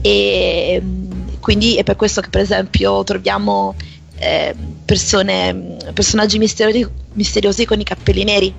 [0.01, 3.75] E mm, quindi è per questo che per esempio troviamo
[4.17, 4.55] eh,
[4.85, 8.55] persone, personaggi misteriosi, misteriosi con i capelli neri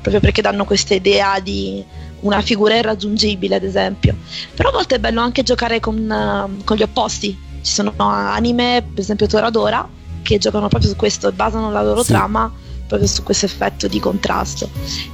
[0.00, 1.82] proprio perché danno questa idea di
[2.20, 4.16] una figura irraggiungibile ad esempio.
[4.54, 7.36] Però a volte è bello anche giocare con, eh, con gli opposti.
[7.62, 9.88] Ci sono anime per esempio Toradora
[10.22, 12.12] che giocano proprio su questo e basano la loro Sì.
[12.12, 12.50] trama
[12.86, 14.68] proprio su questo effetto di contrasto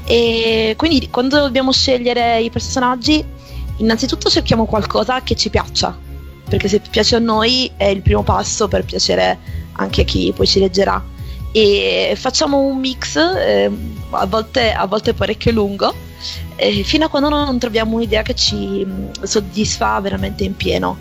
[0.04, 3.24] e quindi quando dobbiamo scegliere i personaggi
[3.78, 5.96] innanzitutto cerchiamo qualcosa che ci piaccia,
[6.48, 9.38] perché se piace a noi è il primo passo per piacere
[9.72, 11.02] anche a chi poi ci leggerà.
[11.52, 13.70] E facciamo un mix, eh,
[14.10, 15.94] a, volte, a volte parecchio lungo,
[16.56, 18.84] eh, fino a quando non troviamo un'idea che ci
[19.22, 20.98] soddisfa veramente in pieno.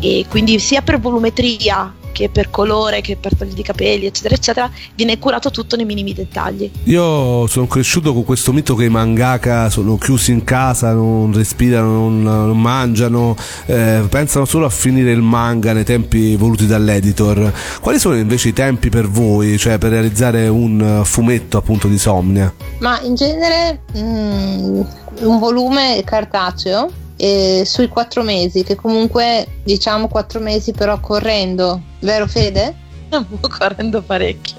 [0.00, 4.70] E quindi sia per volumetria che per colore, che per taglio di capelli, eccetera, eccetera,
[4.94, 6.70] viene curato tutto nei minimi dettagli.
[6.84, 11.92] Io sono cresciuto con questo mito che i mangaka sono chiusi in casa, non respirano,
[11.92, 13.36] non, non mangiano,
[13.66, 17.52] eh, pensano solo a finire il manga nei tempi voluti dall'editor.
[17.80, 22.52] Quali sono invece i tempi per voi, cioè per realizzare un fumetto appunto di Somnia?
[22.78, 24.80] Ma in genere mm,
[25.20, 32.26] un volume cartaceo eh, sui quattro mesi, che comunque diciamo quattro mesi però correndo, vero
[32.26, 32.74] Fede?
[33.40, 34.56] Correndo parecchio.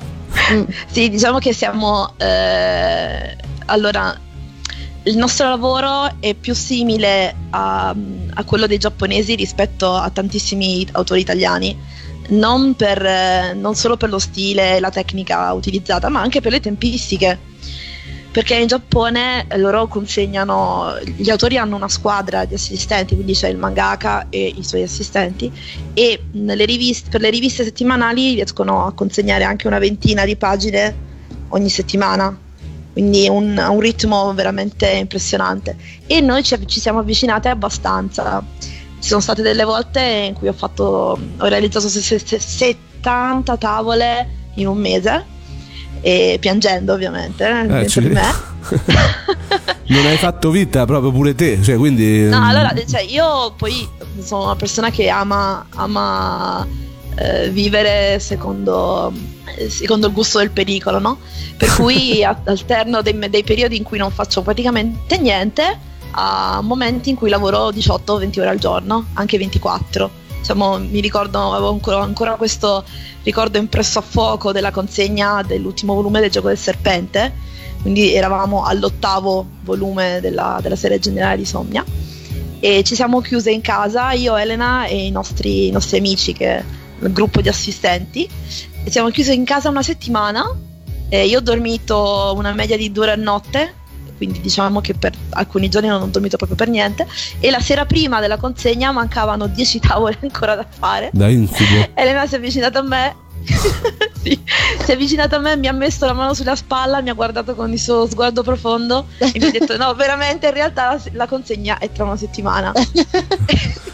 [0.54, 0.64] Mm.
[0.92, 2.14] Sì, diciamo che siamo.
[2.18, 3.36] eh,
[3.66, 4.16] allora,
[5.04, 7.96] il nostro lavoro è più simile a,
[8.34, 11.76] a quello dei giapponesi rispetto a tantissimi autori italiani.
[12.30, 16.60] Non, per, non solo per lo stile e la tecnica utilizzata, ma anche per le
[16.60, 17.50] tempistiche.
[18.32, 23.58] Perché in Giappone loro consegnano, gli autori hanno una squadra di assistenti, quindi c'è il
[23.58, 25.52] mangaka e i suoi assistenti,
[25.94, 30.96] e riviste- per le riviste settimanali riescono a consegnare anche una ventina di pagine
[31.50, 32.40] ogni settimana,
[32.94, 35.76] quindi un, un ritmo veramente impressionante.
[36.08, 38.42] E noi ci, ci siamo avvicinate abbastanza.
[38.58, 40.84] Ci sono state delle volte in cui ho, fatto,
[41.38, 45.26] ho realizzato se- se- se- 70 tavole in un mese,
[46.02, 48.50] e piangendo ovviamente, eh, dentro ci- di me.
[49.88, 52.24] non hai fatto vita proprio pure te, cioè quindi...
[52.24, 53.88] No, mm, allora, cioè, io poi
[54.20, 56.68] sono una persona che ama, ama
[57.16, 59.12] eh, vivere secondo,
[59.68, 61.20] secondo il gusto del pericolo, no?
[61.58, 67.16] Per cui alterno dei, dei periodi in cui non faccio praticamente niente a momenti in
[67.16, 70.20] cui lavoro 18-20 ore al giorno, anche 24.
[70.42, 72.84] Diciamo, mi ricordo, avevo ancora, ancora questo
[73.22, 77.32] ricordo impresso a fuoco della consegna dell'ultimo volume del Gioco del Serpente,
[77.84, 81.86] quindi eravamo all'ottavo volume della, della serie generale di Somnia.
[82.60, 86.64] E ci siamo chiuse in casa, io, Elena e i nostri, i nostri amici, che
[87.00, 88.28] il gruppo di assistenti,
[88.84, 90.44] e siamo chiuse in casa una settimana,
[91.10, 93.76] io ho dormito una media di due ore a notte,
[94.22, 97.08] quindi diciamo che per alcuni giorni non ho dormito proprio per niente,
[97.40, 101.10] e la sera prima della consegna mancavano 10 tavole ancora da fare.
[101.12, 101.90] Da incubo.
[101.96, 103.16] Elena si è avvicinata a me.
[104.22, 104.40] sì,
[104.84, 107.56] si è avvicinata a me, mi ha messo la mano sulla spalla, mi ha guardato
[107.56, 111.26] con il suo sguardo profondo e mi ha detto: No, veramente in realtà la, la
[111.26, 112.72] consegna è tra una settimana.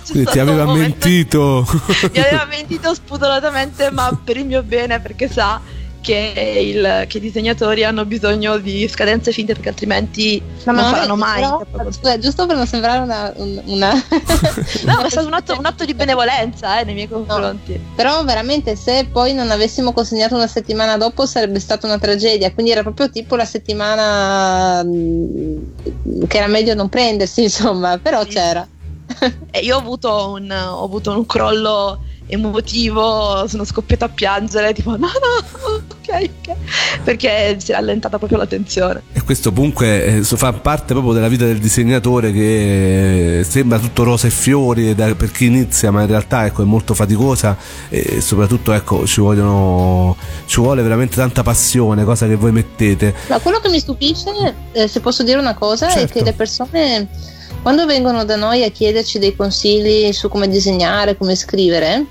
[0.03, 1.65] Ti aveva mentito.
[2.11, 5.61] Mi aveva mentito spudoratamente, ma per il mio bene, perché sa
[6.01, 6.33] che,
[6.73, 11.41] il- che i disegnatori hanno bisogno di scadenze finte perché altrimenti No, non faranno mai.
[11.41, 13.93] però, scusa, giusto per non sembrare una, un- una-
[14.85, 17.79] No, è stato un atto, un atto di benevolenza eh, nei miei confronti.
[17.95, 22.71] Però veramente se poi non avessimo consegnato una settimana dopo sarebbe stata una tragedia, quindi
[22.71, 25.57] era proprio tipo la settimana mm,
[26.27, 28.29] che era meglio non prendersi, insomma, però Sì.
[28.29, 28.67] c'era.
[29.51, 31.99] E io ho avuto un, ho avuto un crollo
[32.29, 36.55] emotivo, sono scoppiata a piangere, tipo no, no, ok, ok,
[37.03, 39.01] perché si è allentata proprio la tensione.
[39.13, 44.03] E questo comunque eh, fa parte proprio della vita del disegnatore che eh, sembra tutto
[44.03, 47.55] rose e fiori da- per chi inizia, ma in realtà ecco, è molto faticosa
[47.89, 53.15] e soprattutto ecco, ci, vogliono, ci vuole veramente tanta passione, cosa che voi mettete.
[53.29, 56.03] Ma quello che mi stupisce, eh, se posso dire una cosa, Certo.
[56.03, 57.07] è che le persone
[57.61, 62.05] quando vengono da noi a chiederci dei consigli su come disegnare, come scrivere,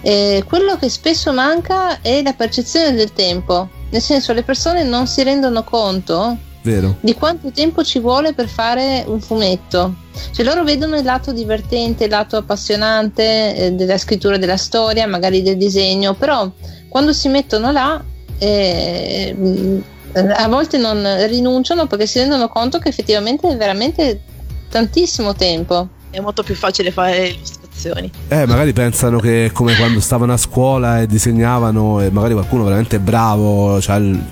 [0.00, 3.68] eh, quello che spesso manca è la percezione del tempo.
[3.90, 6.96] Nel senso, le persone non si rendono conto Vero?
[7.00, 9.94] di quanto tempo ci vuole per fare un fumetto.
[10.32, 15.42] Cioè loro vedono il lato divertente, il lato appassionante eh, della scrittura della storia, magari
[15.42, 16.50] del disegno, però
[16.88, 18.02] quando si mettono là
[18.38, 19.82] eh, mh,
[20.14, 24.20] a volte non rinunciano perché si rendono conto che effettivamente è veramente
[24.68, 25.88] tantissimo tempo.
[26.10, 28.10] È molto più facile fare illustrazioni.
[28.28, 32.64] Eh, magari pensano che è come quando stavano a scuola e disegnavano e magari qualcuno
[32.64, 34.24] veramente bravo, cioè il-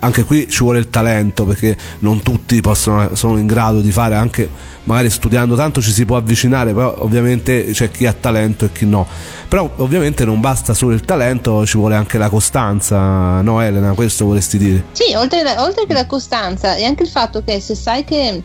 [0.00, 4.14] anche qui ci vuole il talento perché non tutti possono, sono in grado di fare
[4.14, 4.48] anche
[4.86, 8.86] magari studiando tanto ci si può avvicinare, però ovviamente c'è chi ha talento e chi
[8.86, 9.06] no.
[9.48, 13.92] Però ovviamente non basta solo il talento, ci vuole anche la costanza, no Elena?
[13.92, 14.84] Questo vorresti dire?
[14.92, 18.42] Sì, oltre, oltre che la costanza e anche il fatto che se sai che,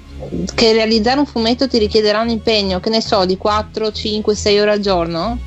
[0.53, 4.59] che realizzare un fumetto ti richiederà un impegno, che ne so, di 4, 5, 6
[4.59, 5.37] ore al giorno,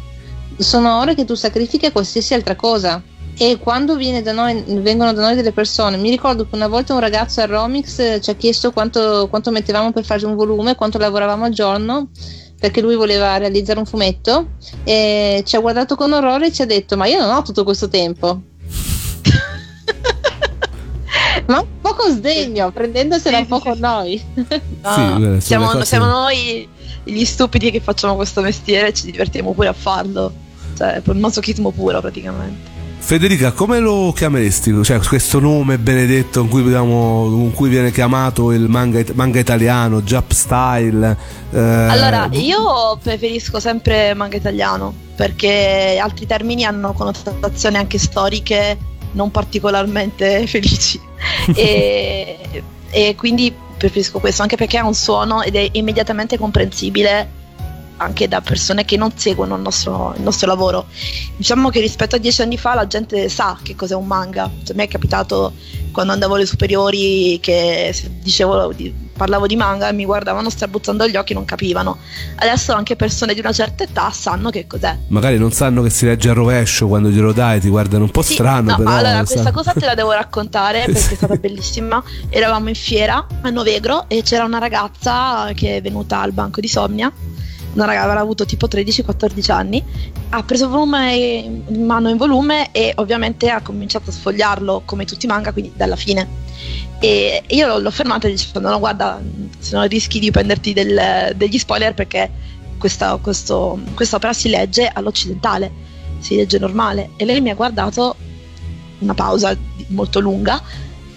[0.58, 3.02] sono ore che tu sacrifichi a qualsiasi altra cosa.
[3.36, 6.94] E quando viene da noi, vengono da noi delle persone, mi ricordo che una volta
[6.94, 10.76] un ragazzo al Romix eh, ci ha chiesto quanto, quanto mettevamo per fare un volume,
[10.76, 12.10] quanto lavoravamo al giorno,
[12.60, 14.50] perché lui voleva realizzare un fumetto,
[14.84, 17.64] e ci ha guardato con orrore e ci ha detto: Ma io non ho tutto
[17.64, 18.40] questo tempo.
[21.46, 23.80] Ma un po' con sdegno, prendendosela Sì, un po' sì, con sì.
[23.80, 24.24] noi.
[24.34, 24.44] No,
[24.92, 26.68] Sì, eh, sono siamo, cose- siamo noi
[27.02, 30.32] gli stupidi che facciamo questo mestiere e ci divertiamo pure a farlo.
[30.76, 32.73] Cioè, è un masochismo puro praticamente.
[33.06, 34.82] Federica, come lo chiameresti?
[34.82, 40.00] Cioè, questo nome benedetto con cui, vediamo- con cui viene chiamato il manga, manga italiano,
[40.00, 41.14] Jap Style.
[41.52, 48.78] eh, Allora, io preferisco sempre manga italiano perché altri termini hanno connotazioni anche storiche
[49.12, 50.98] non particolarmente felici
[51.54, 52.38] e,
[52.90, 57.42] e quindi preferisco questo anche perché ha un suono ed è immediatamente comprensibile
[57.96, 60.86] anche da persone che non seguono il nostro, il nostro lavoro.
[61.36, 64.50] Diciamo che rispetto a dieci anni fa la gente sa che cos'è un manga.
[64.62, 65.52] Cioè, a me è capitato
[65.92, 71.16] quando andavo alle superiori che dicevo, di- parlavo di manga e mi guardavano strabuzzando gli
[71.16, 71.98] occhi e non capivano.
[72.36, 74.98] Adesso anche persone di una certa età sanno che cos'è.
[75.08, 78.22] Magari non sanno che si legge a rovescio quando glielo dai, ti guardano un po'
[78.22, 78.90] Sì, strano, no, però.
[78.90, 82.02] allora questa cosa te la devo raccontare perché è stata bellissima.
[82.28, 86.68] Eravamo in fiera a Novegro e c'era una ragazza che è venuta al banco di
[86.68, 87.12] Somnia.
[87.74, 89.82] Una ragazza avrà avuto tipo 13-14 anni,
[90.30, 95.26] ha preso volume in mano in volume e ovviamente ha cominciato a sfogliarlo come tutti
[95.26, 96.42] i manga, quindi dalla fine.
[97.00, 99.20] E io l'ho- fermata dicendo: No, guarda,
[99.58, 102.30] se no rischi di prenderti del- degli spoiler perché
[102.78, 105.70] questa, questo- questa opera si legge all'occidentale,
[106.20, 107.10] si legge normale.
[107.16, 108.14] E lei mi ha guardato
[109.00, 109.54] una pausa
[109.88, 110.62] molto lunga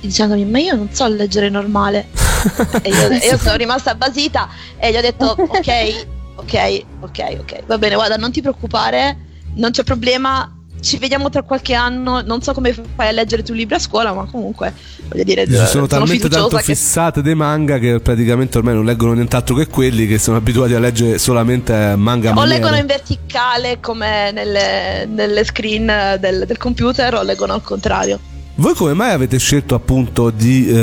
[0.01, 2.07] dicendomi: Ma io non so leggere normale.
[2.81, 7.77] e io, io sono rimasta basita e gli ho detto: Ok, ok, ok, ok, va
[7.77, 9.17] bene, guarda, non ti preoccupare,
[9.55, 10.51] non c'è problema.
[10.79, 12.21] Ci vediamo tra qualche anno.
[12.21, 14.71] Non so come fai a leggere tu libri a scuola, ma comunque
[15.09, 19.13] voglio dire, Ci sono talmente tanto che fissate dei manga che praticamente ormai non leggono
[19.13, 22.59] nient'altro che quelli che sono abituati a leggere solamente manga o maniera.
[22.59, 28.19] leggono in verticale come nelle, nelle screen del, del computer o leggono al contrario.
[28.59, 30.73] Voi come mai avete scelto appunto di eh,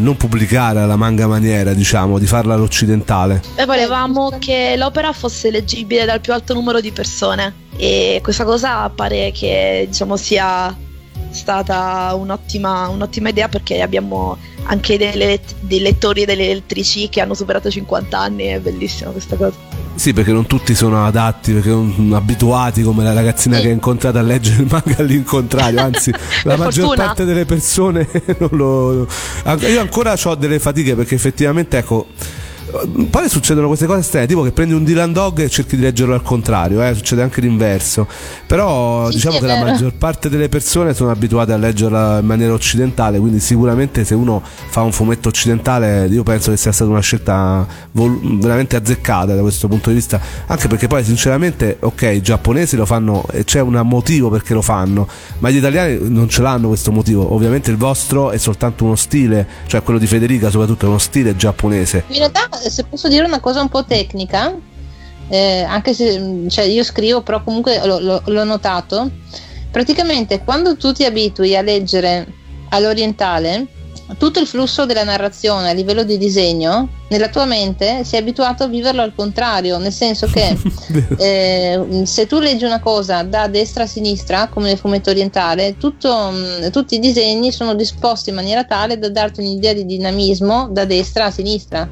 [0.00, 3.40] non pubblicare la manga maniera, diciamo, di farla all'occidentale?
[3.54, 8.88] E volevamo che l'opera fosse leggibile dal più alto numero di persone e questa cosa
[8.88, 10.76] pare che diciamo sia
[11.30, 17.34] stata un'ottima, un'ottima idea perché abbiamo anche delle- dei lettori e delle lettrici che hanno
[17.34, 19.69] superato i 50 anni, è bellissima questa cosa.
[20.00, 23.62] Sì, perché non tutti sono adatti, perché non abituati come la ragazzina Sì.
[23.64, 26.10] che ha incontrato a leggere il manga all'incontrario, anzi
[26.44, 27.06] la maggior fortuna.
[27.06, 29.06] parte delle persone non lo...
[29.68, 32.06] Io ancora ho delle fatiche perché effettivamente, ecco,
[33.10, 36.14] Poi succedono queste cose strane, tipo che prendi un Dylan Dog e cerchi di leggerlo
[36.14, 36.94] al contrario, eh?
[36.94, 38.06] succede anche l'inverso.
[38.46, 39.70] Però Sì, diciamo che la vero.
[39.70, 44.42] maggior parte delle persone sono abituate a leggerla in maniera occidentale, quindi sicuramente se uno
[44.42, 49.40] fa un fumetto occidentale io penso che sia stata una scelta vol- veramente azzeccata da
[49.40, 53.60] questo punto di vista, anche perché poi sinceramente ok, i giapponesi lo fanno e c'è
[53.60, 55.08] un motivo perché lo fanno,
[55.38, 59.46] ma gli italiani non ce l'hanno questo motivo, ovviamente il vostro è soltanto uno stile,
[59.66, 62.04] cioè quello di Federica soprattutto è uno stile giapponese.
[62.08, 64.54] In realtà, se posso dire una cosa un po' tecnica,
[65.28, 69.10] eh, anche se mh, cioè, io scrivo, però comunque lo- lo- l'ho notato,
[69.70, 72.26] praticamente quando tu ti abitui a leggere
[72.70, 73.66] all'orientale,
[74.18, 78.66] tutto il flusso della narrazione a livello di disegno, nella tua mente sei abituato a
[78.66, 80.56] viverlo al contrario, nel senso che
[81.16, 86.30] eh, se tu leggi una cosa da destra a sinistra, come nel fumetto orientale, tutto,
[86.30, 90.84] mh, tutti i disegni sono disposti in maniera tale da darti un'idea di dinamismo da
[90.84, 91.88] destra a sinistra.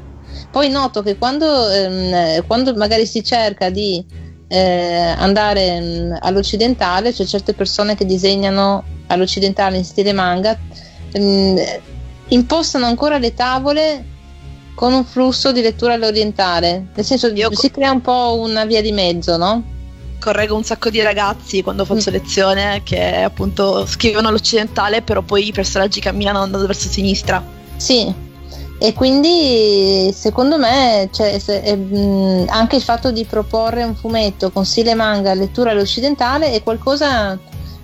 [0.51, 4.03] Poi noto che quando, ehm, quando magari si cerca di
[4.47, 10.57] eh, andare mh, all'occidentale, c'è certe persone che disegnano all'occidentale in stile manga,
[11.13, 11.55] mh,
[12.29, 14.05] impostano ancora le tavole
[14.75, 18.81] con un flusso di lettura all'orientale, nel senso Io si crea un po' una via
[18.81, 19.77] di mezzo, no?
[20.19, 25.51] Correggo un sacco di ragazzi quando faccio lezione che appunto scrivono all'occidentale, però poi i
[25.51, 27.43] personaggi camminano andando verso sinistra.
[27.75, 28.13] Sì,
[28.81, 34.51] e quindi secondo me cioè, se- eh, mh, anche il fatto di proporre un fumetto
[34.51, 37.37] con stile manga lettura all'occidentale è qualcosa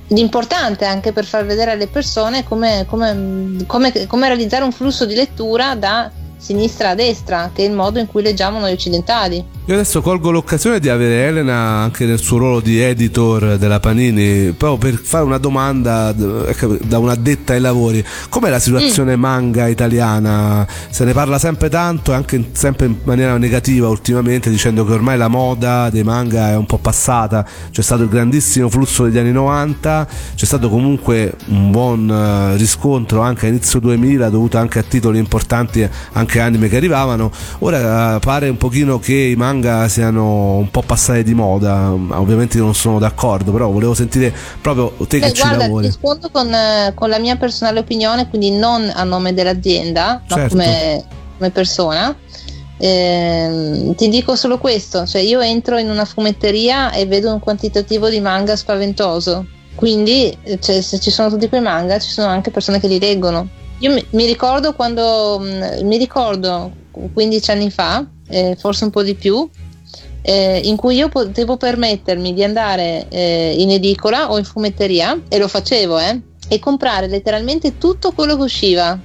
[0.07, 5.05] di importante anche per far vedere alle persone come, come- come- come realizzare un flusso
[5.05, 9.43] di lettura da sinistra a destra, che è il modo in cui leggiamo noi occidentali.
[9.67, 14.51] Io adesso colgo l'occasione di avere Elena anche nel suo ruolo di editor della Panini,
[14.51, 18.05] proprio per fare una domanda d- da un'addetta ai lavori.
[18.29, 20.67] Com'è la situazione manga italiana?
[20.91, 25.17] Se ne parla sempre tanto e anche sempre in maniera negativa ultimamente, dicendo che ormai
[25.17, 27.43] la moda dei manga è un po' passata.
[27.71, 33.21] C'è stato il grandissimo flusso degli anni 90, c'è stato comunque un buon eh, riscontro
[33.21, 37.31] anche a inizio 2000 dovuto anche a titoli importanti, anche anime che arrivavano.
[37.59, 39.53] Ora eh, pare un pochino che i manga
[39.87, 45.19] siano un po' passati di moda, ovviamente non sono d'accordo, però volevo sentire proprio te
[45.19, 45.85] che Eh, ci guarda, lavori.
[45.87, 50.55] rispondo con, eh, con la mia personale opinione, quindi non a nome dell'azienda, ma Certo.
[50.55, 51.03] come,
[51.37, 52.15] come persona.
[52.77, 58.09] Ehm, ti dico solo questo, cioè io entro in una fumetteria e vedo un quantitativo
[58.09, 59.45] di manga spaventoso,
[59.75, 62.99] quindi eh, cioè, se ci sono tutti quei manga ci sono anche persone che li
[62.99, 63.47] leggono.
[63.79, 66.71] Io mi, mi ricordo quando, mh, mi ricordo
[67.13, 69.47] 15 anni fa, eh, forse un po' di più,
[70.21, 75.37] eh, in cui io potevo permettermi di andare eh, in edicola o in fumetteria, e
[75.37, 78.97] lo facevo, eh, e comprare letteralmente tutto quello che usciva,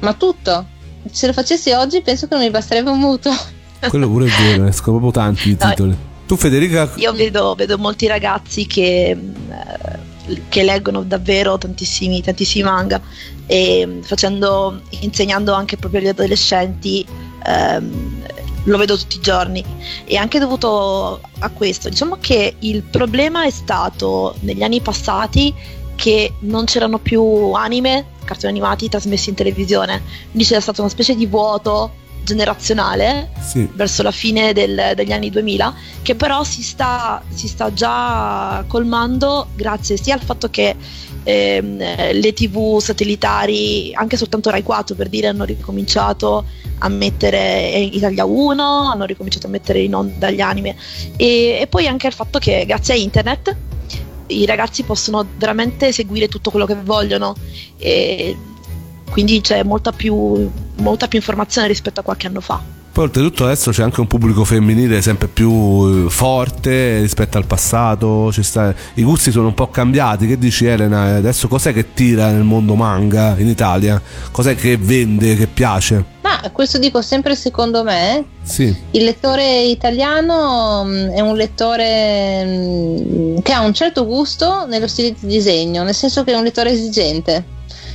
[0.00, 0.66] ma tutto.
[1.10, 3.32] Se lo facessi oggi penso che non mi basterebbe un mutuo.
[3.88, 5.70] Quello pure è vero, escono proprio tanti i Dai.
[5.70, 5.96] titoli.
[6.26, 13.00] Tu Federica Io vedo, vedo molti ragazzi che, eh, che leggono davvero tantissimi, tantissimi manga
[13.46, 17.06] e mh, facendo, insegnando anche proprio agli adolescenti
[17.46, 18.22] ehm,
[18.68, 19.64] lo vedo tutti i giorni
[20.04, 25.54] e anche dovuto a questo diciamo che il problema è stato negli anni passati
[25.94, 31.14] che non c'erano più anime, cartoni animati trasmessi in televisione quindi c'era stato una specie
[31.14, 33.68] di vuoto generazionale sì.
[33.72, 39.48] verso la fine del- degli anni 2000 che però si sta, si sta già colmando
[39.54, 40.76] grazie sia al fatto che
[41.28, 41.78] ehm,
[42.20, 46.44] le tv satellitari anche soltanto Rai 4 per dire hanno ricominciato
[46.78, 50.76] a mettere Italia 1 hanno ricominciato a mettere in onda gli anime
[51.16, 53.56] e, e poi anche al fatto che grazie a internet
[54.28, 57.34] i ragazzi possono veramente seguire tutto quello che vogliono
[57.78, 58.36] e
[59.10, 62.62] quindi c'è molta più, molta più informazione rispetto a qualche anno fa.
[62.98, 68.32] Poi oltretutto adesso c'è anche un pubblico femminile sempre più eh, forte rispetto al passato,
[68.32, 71.14] ci sta- i gusti sono un po' cambiati, che dici Elena?
[71.14, 74.02] Adesso cos'è che tira nel mondo manga in Italia?
[74.32, 76.04] Cos'è che vende, che piace?
[76.22, 83.42] Ma questo dico sempre secondo me, Sì, il lettore italiano mh, è un lettore mh,
[83.42, 86.72] che ha un certo gusto nello stile di disegno, nel senso che è un lettore
[86.72, 87.44] esigente.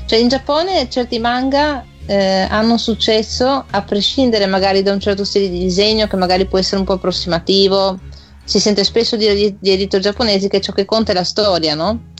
[0.05, 5.49] Cioè in Giappone certi manga eh, hanno successo a prescindere magari da un certo stile
[5.49, 7.99] di disegno che magari può essere un po' approssimativo.
[8.43, 12.11] Si sente spesso dire di editor giapponesi che ciò che conta è la storia, no?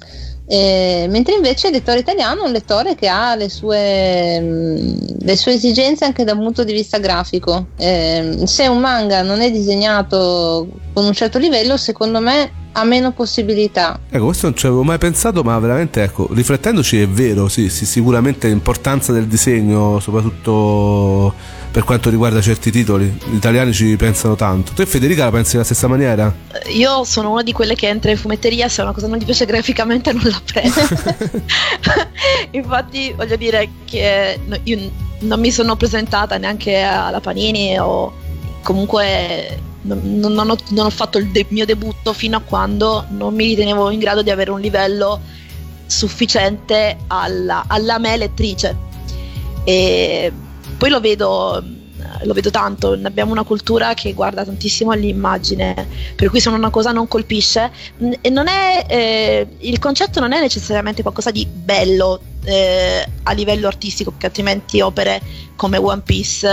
[0.46, 5.36] Eh, mentre invece il lettore italiano è un lettore che ha le sue, mh, le
[5.38, 7.68] sue esigenze anche da un punto di vista grafico.
[7.78, 13.12] Eh, se un manga non è disegnato con un certo livello, secondo me ha meno
[13.12, 14.00] possibilità.
[14.10, 17.86] ecco, questo non ci avevo mai pensato, ma veramente, ecco, riflettendoci è vero, sì, sì,
[17.86, 21.34] sicuramente l'importanza del disegno, soprattutto
[21.74, 23.06] per quanto riguarda certi titoli.
[23.06, 24.74] Gli italiani ci pensano tanto.
[24.74, 26.32] Tu e Federica la pensi alla stessa maniera?
[26.68, 29.46] Io sono una di quelle che entra in fumetteria se una cosa non gli piace
[29.46, 31.42] graficamente non la prende.
[32.52, 38.14] Infatti voglio dire che io non mi sono presentata neanche alla Panini o
[38.62, 43.34] comunque non, non ho, non ho fatto il de- mio debutto fino a quando non
[43.34, 45.20] mi ritenevo in grado di avere un livello
[45.88, 48.78] sufficiente alla, alla me lettrice.
[49.64, 50.32] E
[50.84, 51.64] poi lo vedo,
[52.24, 56.92] lo vedo tanto, abbiamo una cultura che guarda tantissimo all'immagine, per cui se una cosa
[56.92, 62.20] non colpisce, n- e non è, eh, il concetto non è necessariamente qualcosa di bello
[62.44, 65.22] eh, a livello artistico, perché altrimenti opere
[65.56, 66.50] come One Piece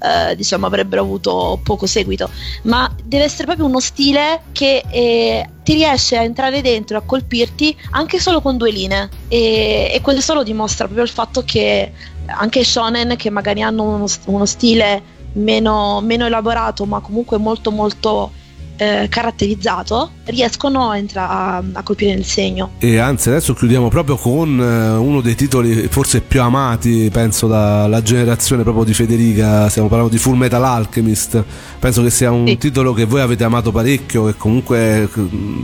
[0.00, 2.30] eh, diciamo avrebbero avuto poco seguito,
[2.62, 7.76] ma deve essere proprio uno stile che eh, ti riesce a entrare dentro a colpirti
[7.90, 9.10] anche solo con due linee.
[9.28, 11.92] E, e quello solo dimostra proprio il fatto che
[12.34, 15.02] anche shonen che magari hanno uno, uno stile
[15.34, 18.32] meno, meno elaborato ma comunque molto molto
[18.80, 22.70] eh, caratterizzato riescono a, entra- a, a colpire nel segno.
[22.78, 28.00] E anzi, adesso chiudiamo proprio con eh, uno dei titoli forse più amati, penso, dalla
[28.00, 29.68] generazione proprio di Federica.
[29.68, 31.44] Stiamo parlando di Full Metal Alchemist.
[31.78, 32.56] Penso che sia un Sì.
[32.56, 35.08] titolo che voi avete amato parecchio, che comunque eh,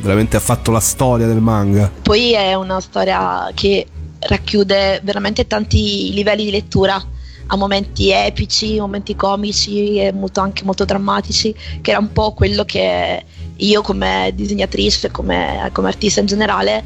[0.02, 1.90] veramente ha fatto la storia del manga.
[2.02, 3.86] Poi è una storia che
[4.26, 7.02] racchiude veramente tanti livelli di lettura,
[7.48, 12.64] ha momenti epici, momenti comici e molto- anche molto drammatici, che era un po' quello
[12.64, 13.24] che
[13.56, 16.84] io come disegnatrice, come, come artista in generale,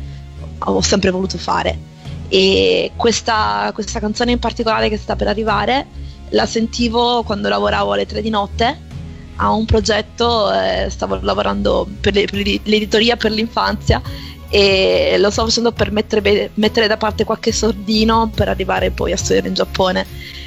[0.58, 1.88] ho sempre voluto fare.
[2.28, 5.86] E questa, questa canzone in particolare che sta per arrivare
[6.30, 8.88] la sentivo quando lavoravo alle tre di notte
[9.42, 14.00] a un progetto, eh, stavo lavorando per, le- per l'editoria per l'infanzia
[14.50, 19.16] e lo stavo facendo per mettere, mettere da parte qualche sordino per arrivare poi a
[19.16, 20.06] studiare in Giappone.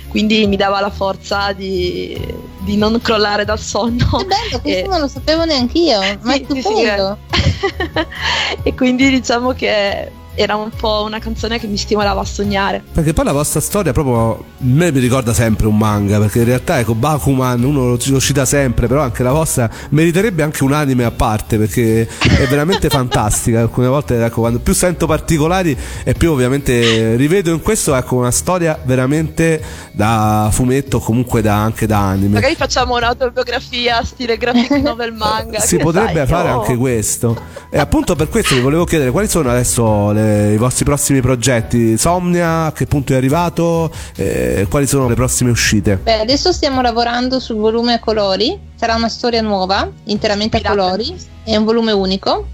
[0.10, 2.16] Quindi mi dava la forza di,
[2.60, 4.06] di non crollare dal sonno.
[4.18, 7.18] Che bello, questo E- non lo sapevo neanch'io, ma è Sì, sì, sì, stupendo.
[8.62, 12.84] e quindi diciamo che era un po' una canzone che mi stimolava a sognare.
[12.92, 16.46] Perché poi la vostra storia proprio a me mi ricorda sempre un manga, perché in
[16.46, 21.04] realtà ecco Bakuman uno lo, cita sempre, però anche la vostra meriterebbe anche un anime
[21.04, 23.62] a parte perché è veramente fantastica.
[23.62, 28.32] Alcune volte ecco, quando più sento particolari e più ovviamente rivedo in questo ecco, una
[28.32, 29.62] storia veramente
[29.92, 32.36] da fumetto, comunque da, anche da anime.
[32.36, 35.60] Magari facciamo un'autobiografia stile graphic novel manga.
[35.60, 36.62] si potrebbe sai, fare oh.
[36.62, 37.38] anche questo.
[37.70, 40.23] E appunto per questo vi volevo chiedere quali sono adesso le-
[40.54, 41.98] i vostri prossimi progetti.
[41.98, 43.92] Somnia, a che punto è arrivato?
[44.16, 45.98] Eh, quali sono le prossime uscite?
[45.98, 50.80] Beh, adesso stiamo lavorando sul volume a colori, sarà una storia nuova, interamente a Pirata.
[50.80, 52.48] colori, è un volume unico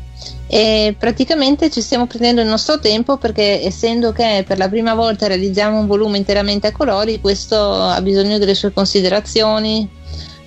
[0.52, 5.28] e praticamente ci stiamo prendendo il nostro tempo perché essendo che per la prima volta
[5.28, 9.88] realizziamo un volume interamente a colori, questo ha bisogno delle sue considerazioni,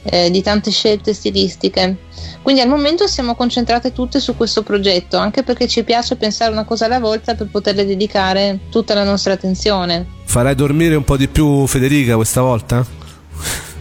[0.02, 1.96] eh, di tante scelte stilistiche.
[2.42, 6.64] Quindi al momento siamo concentrate tutte su questo progetto, anche perché ci piace pensare una
[6.64, 10.06] cosa alla volta per poterle dedicare tutta la nostra attenzione.
[10.24, 12.84] Farai dormire un po' di più Federica questa volta?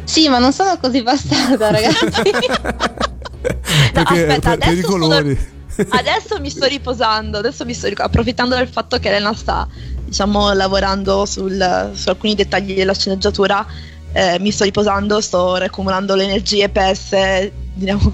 [0.03, 2.05] Sì, ma non sono così bastarda, ragazzi.
[2.05, 2.11] No,
[3.93, 5.35] Perché aspetta, per, per i adesso sono-.
[5.89, 9.67] Adesso mi sto riposando, adesso mi sto approfittando del fatto che Elena sta,
[10.05, 13.65] diciamo, lavorando sul- su alcuni dettagli della sceneggiatura.
[14.13, 17.51] eh, mi sto riposando, sto accumulando le energie perse
[17.81, 18.11] diciamo,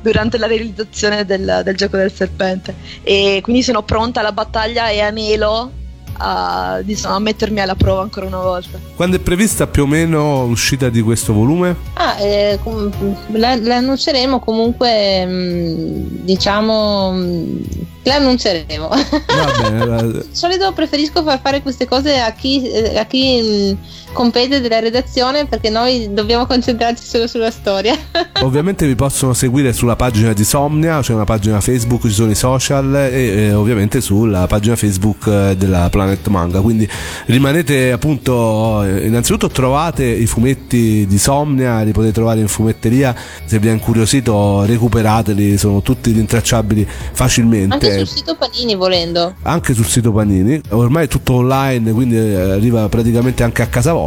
[0.00, 2.74] durante la realizzazione del, del gioco del serpente.
[3.02, 5.70] E quindi sono pronta alla battaglia e anelo
[6.18, 8.78] a, diciamo, a mettermi alla prova ancora una volta.
[8.94, 11.74] Quando è prevista più o meno l'uscita di questo volume?
[11.94, 12.90] Ah, eh, com-
[13.32, 17.60] la, la annunceremo comunque, mh, diciamo, mh,
[18.04, 18.88] la annunceremo.
[18.88, 23.40] Va bene, allora, Di solito preferisco far fare queste cose a chi, eh, a chi
[23.40, 27.96] mh, compete della redazione perché noi dobbiamo concentrarci solo sulla storia.
[28.42, 32.34] ovviamente vi possono seguire sulla pagina di Somnia, c'è una pagina Facebook, ci sono i
[32.34, 36.60] social e, e ovviamente sulla pagina Facebook eh, della Planet Manga.
[36.60, 36.88] Quindi
[37.26, 43.58] rimanete appunto, eh, innanzitutto trovate i fumetti di Somnia, li potete trovare in fumetteria, se
[43.58, 47.74] vi è incuriosito recuperateli, sono tutti rintracciabili facilmente.
[47.74, 49.34] Anche sul sito Panini volendo.
[49.42, 50.60] anche sul sito Panini.
[50.70, 54.01] Ormai è tutto online, quindi eh, arriva praticamente anche a casa vostra.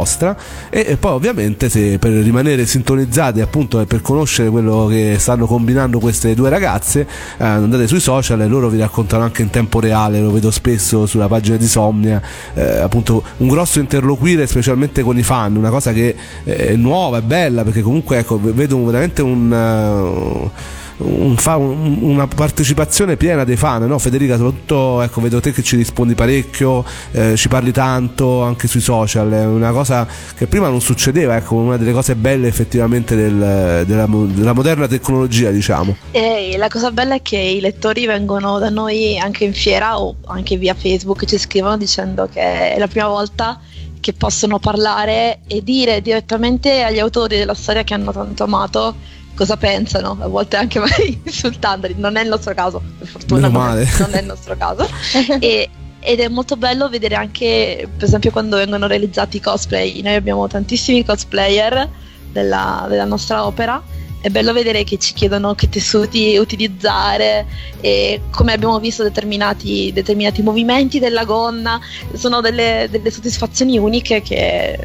[0.70, 5.98] E, e poi, ovviamente, se per rimanere sintonizzati, appunto, per conoscere quello che stanno combinando
[5.98, 7.06] queste due ragazze,
[7.38, 10.20] eh, andate sui social e loro vi raccontano anche in tempo reale.
[10.20, 12.20] Lo vedo spesso sulla pagina di Somnia.
[12.54, 17.18] eh, appunto, un grosso interloquire, specialmente con i fan, una cosa che eh, è nuova,
[17.18, 19.52] è bella, perché comunque ecco, vedo veramente un.
[19.52, 23.98] eh, un fa- un- una partecipazione piena dei fan, no?
[23.98, 28.80] Federica, soprattutto ecco, vedo te che ci rispondi parecchio, eh, ci parli tanto anche sui
[28.80, 33.84] social, è una cosa che prima non succedeva, ecco, una delle cose belle effettivamente del-
[33.86, 35.96] della, della moderna tecnologia, diciamo.
[36.10, 40.16] E la cosa bella è che i lettori vengono da noi anche in fiera o
[40.26, 43.60] anche via Facebook ci scrivono dicendo che è la prima volta
[44.00, 48.94] che possono parlare e dire direttamente agli autori della storia che hanno tanto amato
[49.36, 53.50] cosa pensano, a volte anche magari insultandoli, non è il nostro caso, per fortuna non
[53.50, 53.88] è, male.
[54.00, 54.88] non è il nostro caso.
[55.38, 55.68] E-
[55.98, 60.02] ed è molto bello vedere anche, per esempio, quando vengono realizzati i cosplay.
[60.02, 61.88] Noi abbiamo tantissimi cosplayer
[62.30, 63.82] della, della nostra opera.
[64.20, 67.46] È bello vedere che ci chiedono che tessuti utilizzare
[67.80, 71.80] e come abbiamo visto determinati, determinati movimenti della gonna.
[72.12, 74.78] Sono delle, delle soddisfazioni uniche che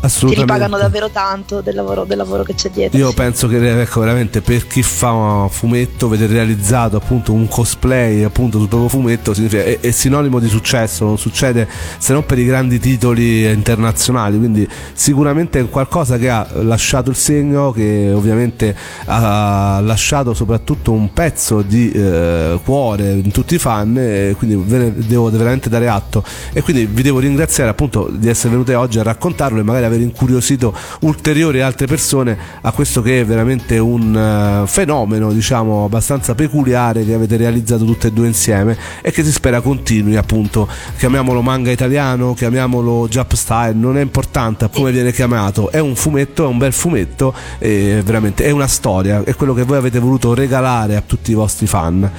[0.00, 0.52] ti Assolutamente.
[0.52, 2.98] ripagano davvero tanto del lavoro, del lavoro che c'è dietro.
[2.98, 3.14] Io sì.
[3.14, 8.58] penso che ecco, veramente per chi fa un fumetto, vedere realizzato appunto un cosplay appunto
[8.58, 11.68] sul proprio fumetto è, è sinonimo di successo, non succede
[11.98, 17.16] se non per i grandi titoli internazionali, quindi sicuramente è qualcosa che ha lasciato il
[17.16, 18.74] segno, che ovviamente
[19.06, 24.78] ha lasciato soprattutto un pezzo di eh, cuore in tutti i fan e quindi ve
[24.78, 26.22] ne devo veramente dare atto
[26.52, 30.00] e quindi vi devo ringraziare appunto di essere venute oggi a raccontarlo e magari aver
[30.00, 37.04] incuriosito ulteriori altre persone a questo che è veramente un eh, fenomeno diciamo abbastanza peculiare
[37.04, 40.68] che avete realizzato tutte e due insieme e che si spera continui appunto.
[40.96, 45.70] Chiamiamolo manga italiano chiamiamolo Jap style non è importante come viene chiamato.
[45.70, 49.64] È un fumetto è un bel fumetto e veramente è una storia è quello che
[49.64, 52.10] voi avete voluto regalare a tutti i vostri fan.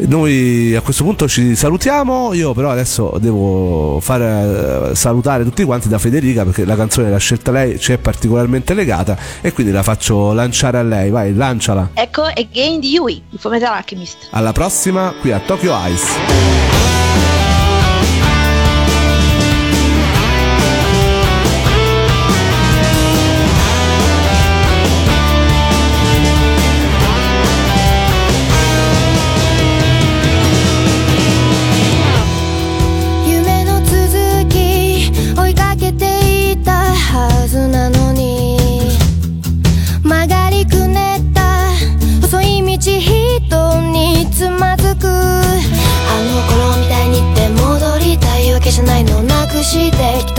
[0.00, 2.32] Noi a questo punto ci salutiamo.
[2.32, 7.18] Io però adesso devo far eh, salutare tutti quanti da Federica perché la canzone l'ha
[7.18, 11.10] scelta lei ci è particolarmente legata e quindi la faccio lanciare a lei.
[11.10, 11.90] Vai lanciala.
[11.94, 14.28] Ecco Again di Yui, il fumetto Alchemist.
[14.30, 16.97] alla prossima qui a Tokyo Ice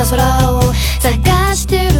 [0.09, 0.61] 空を
[0.99, 1.93] 探してる。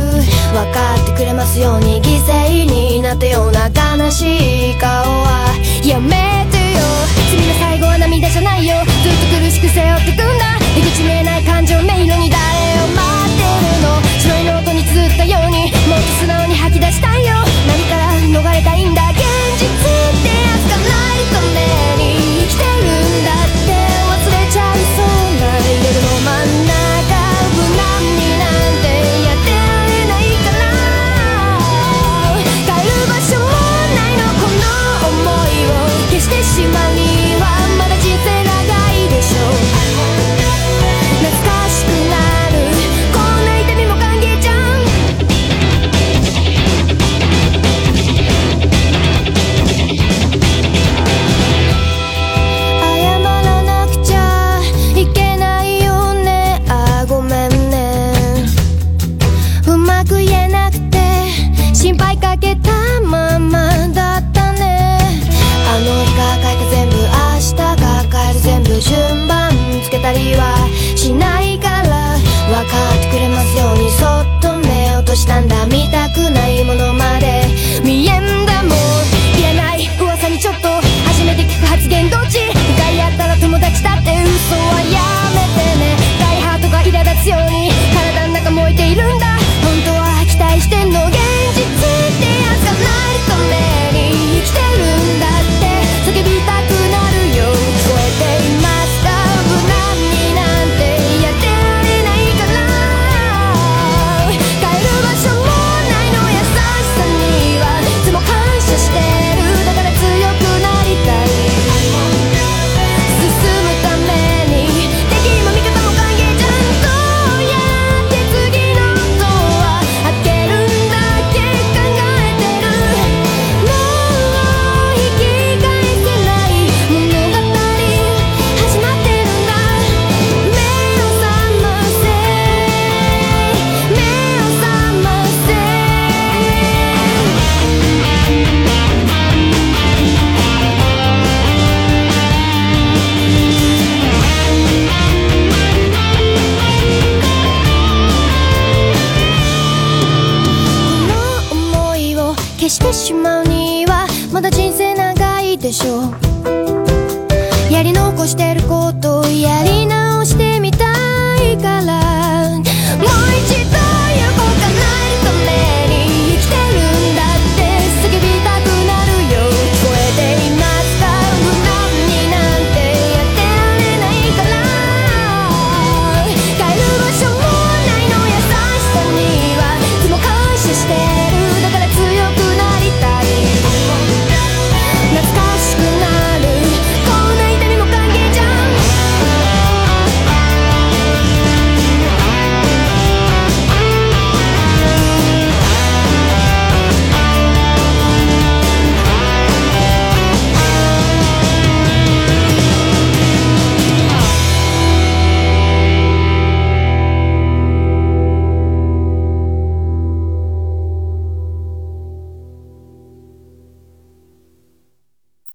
[0.52, 5.54] 分かってくれますように犠牲になったような悲しい顔は
[5.86, 6.82] やめてよ
[7.30, 8.78] 罪の最後は涙じゃないよ。
[9.04, 10.58] ずっと苦しく背負ってくんだ。
[10.74, 12.42] 出口見えない感情迷路に誰
[12.82, 13.46] を待って
[13.78, 14.02] るの。
[14.18, 16.56] 白いノートに綴ったようにもっと素直に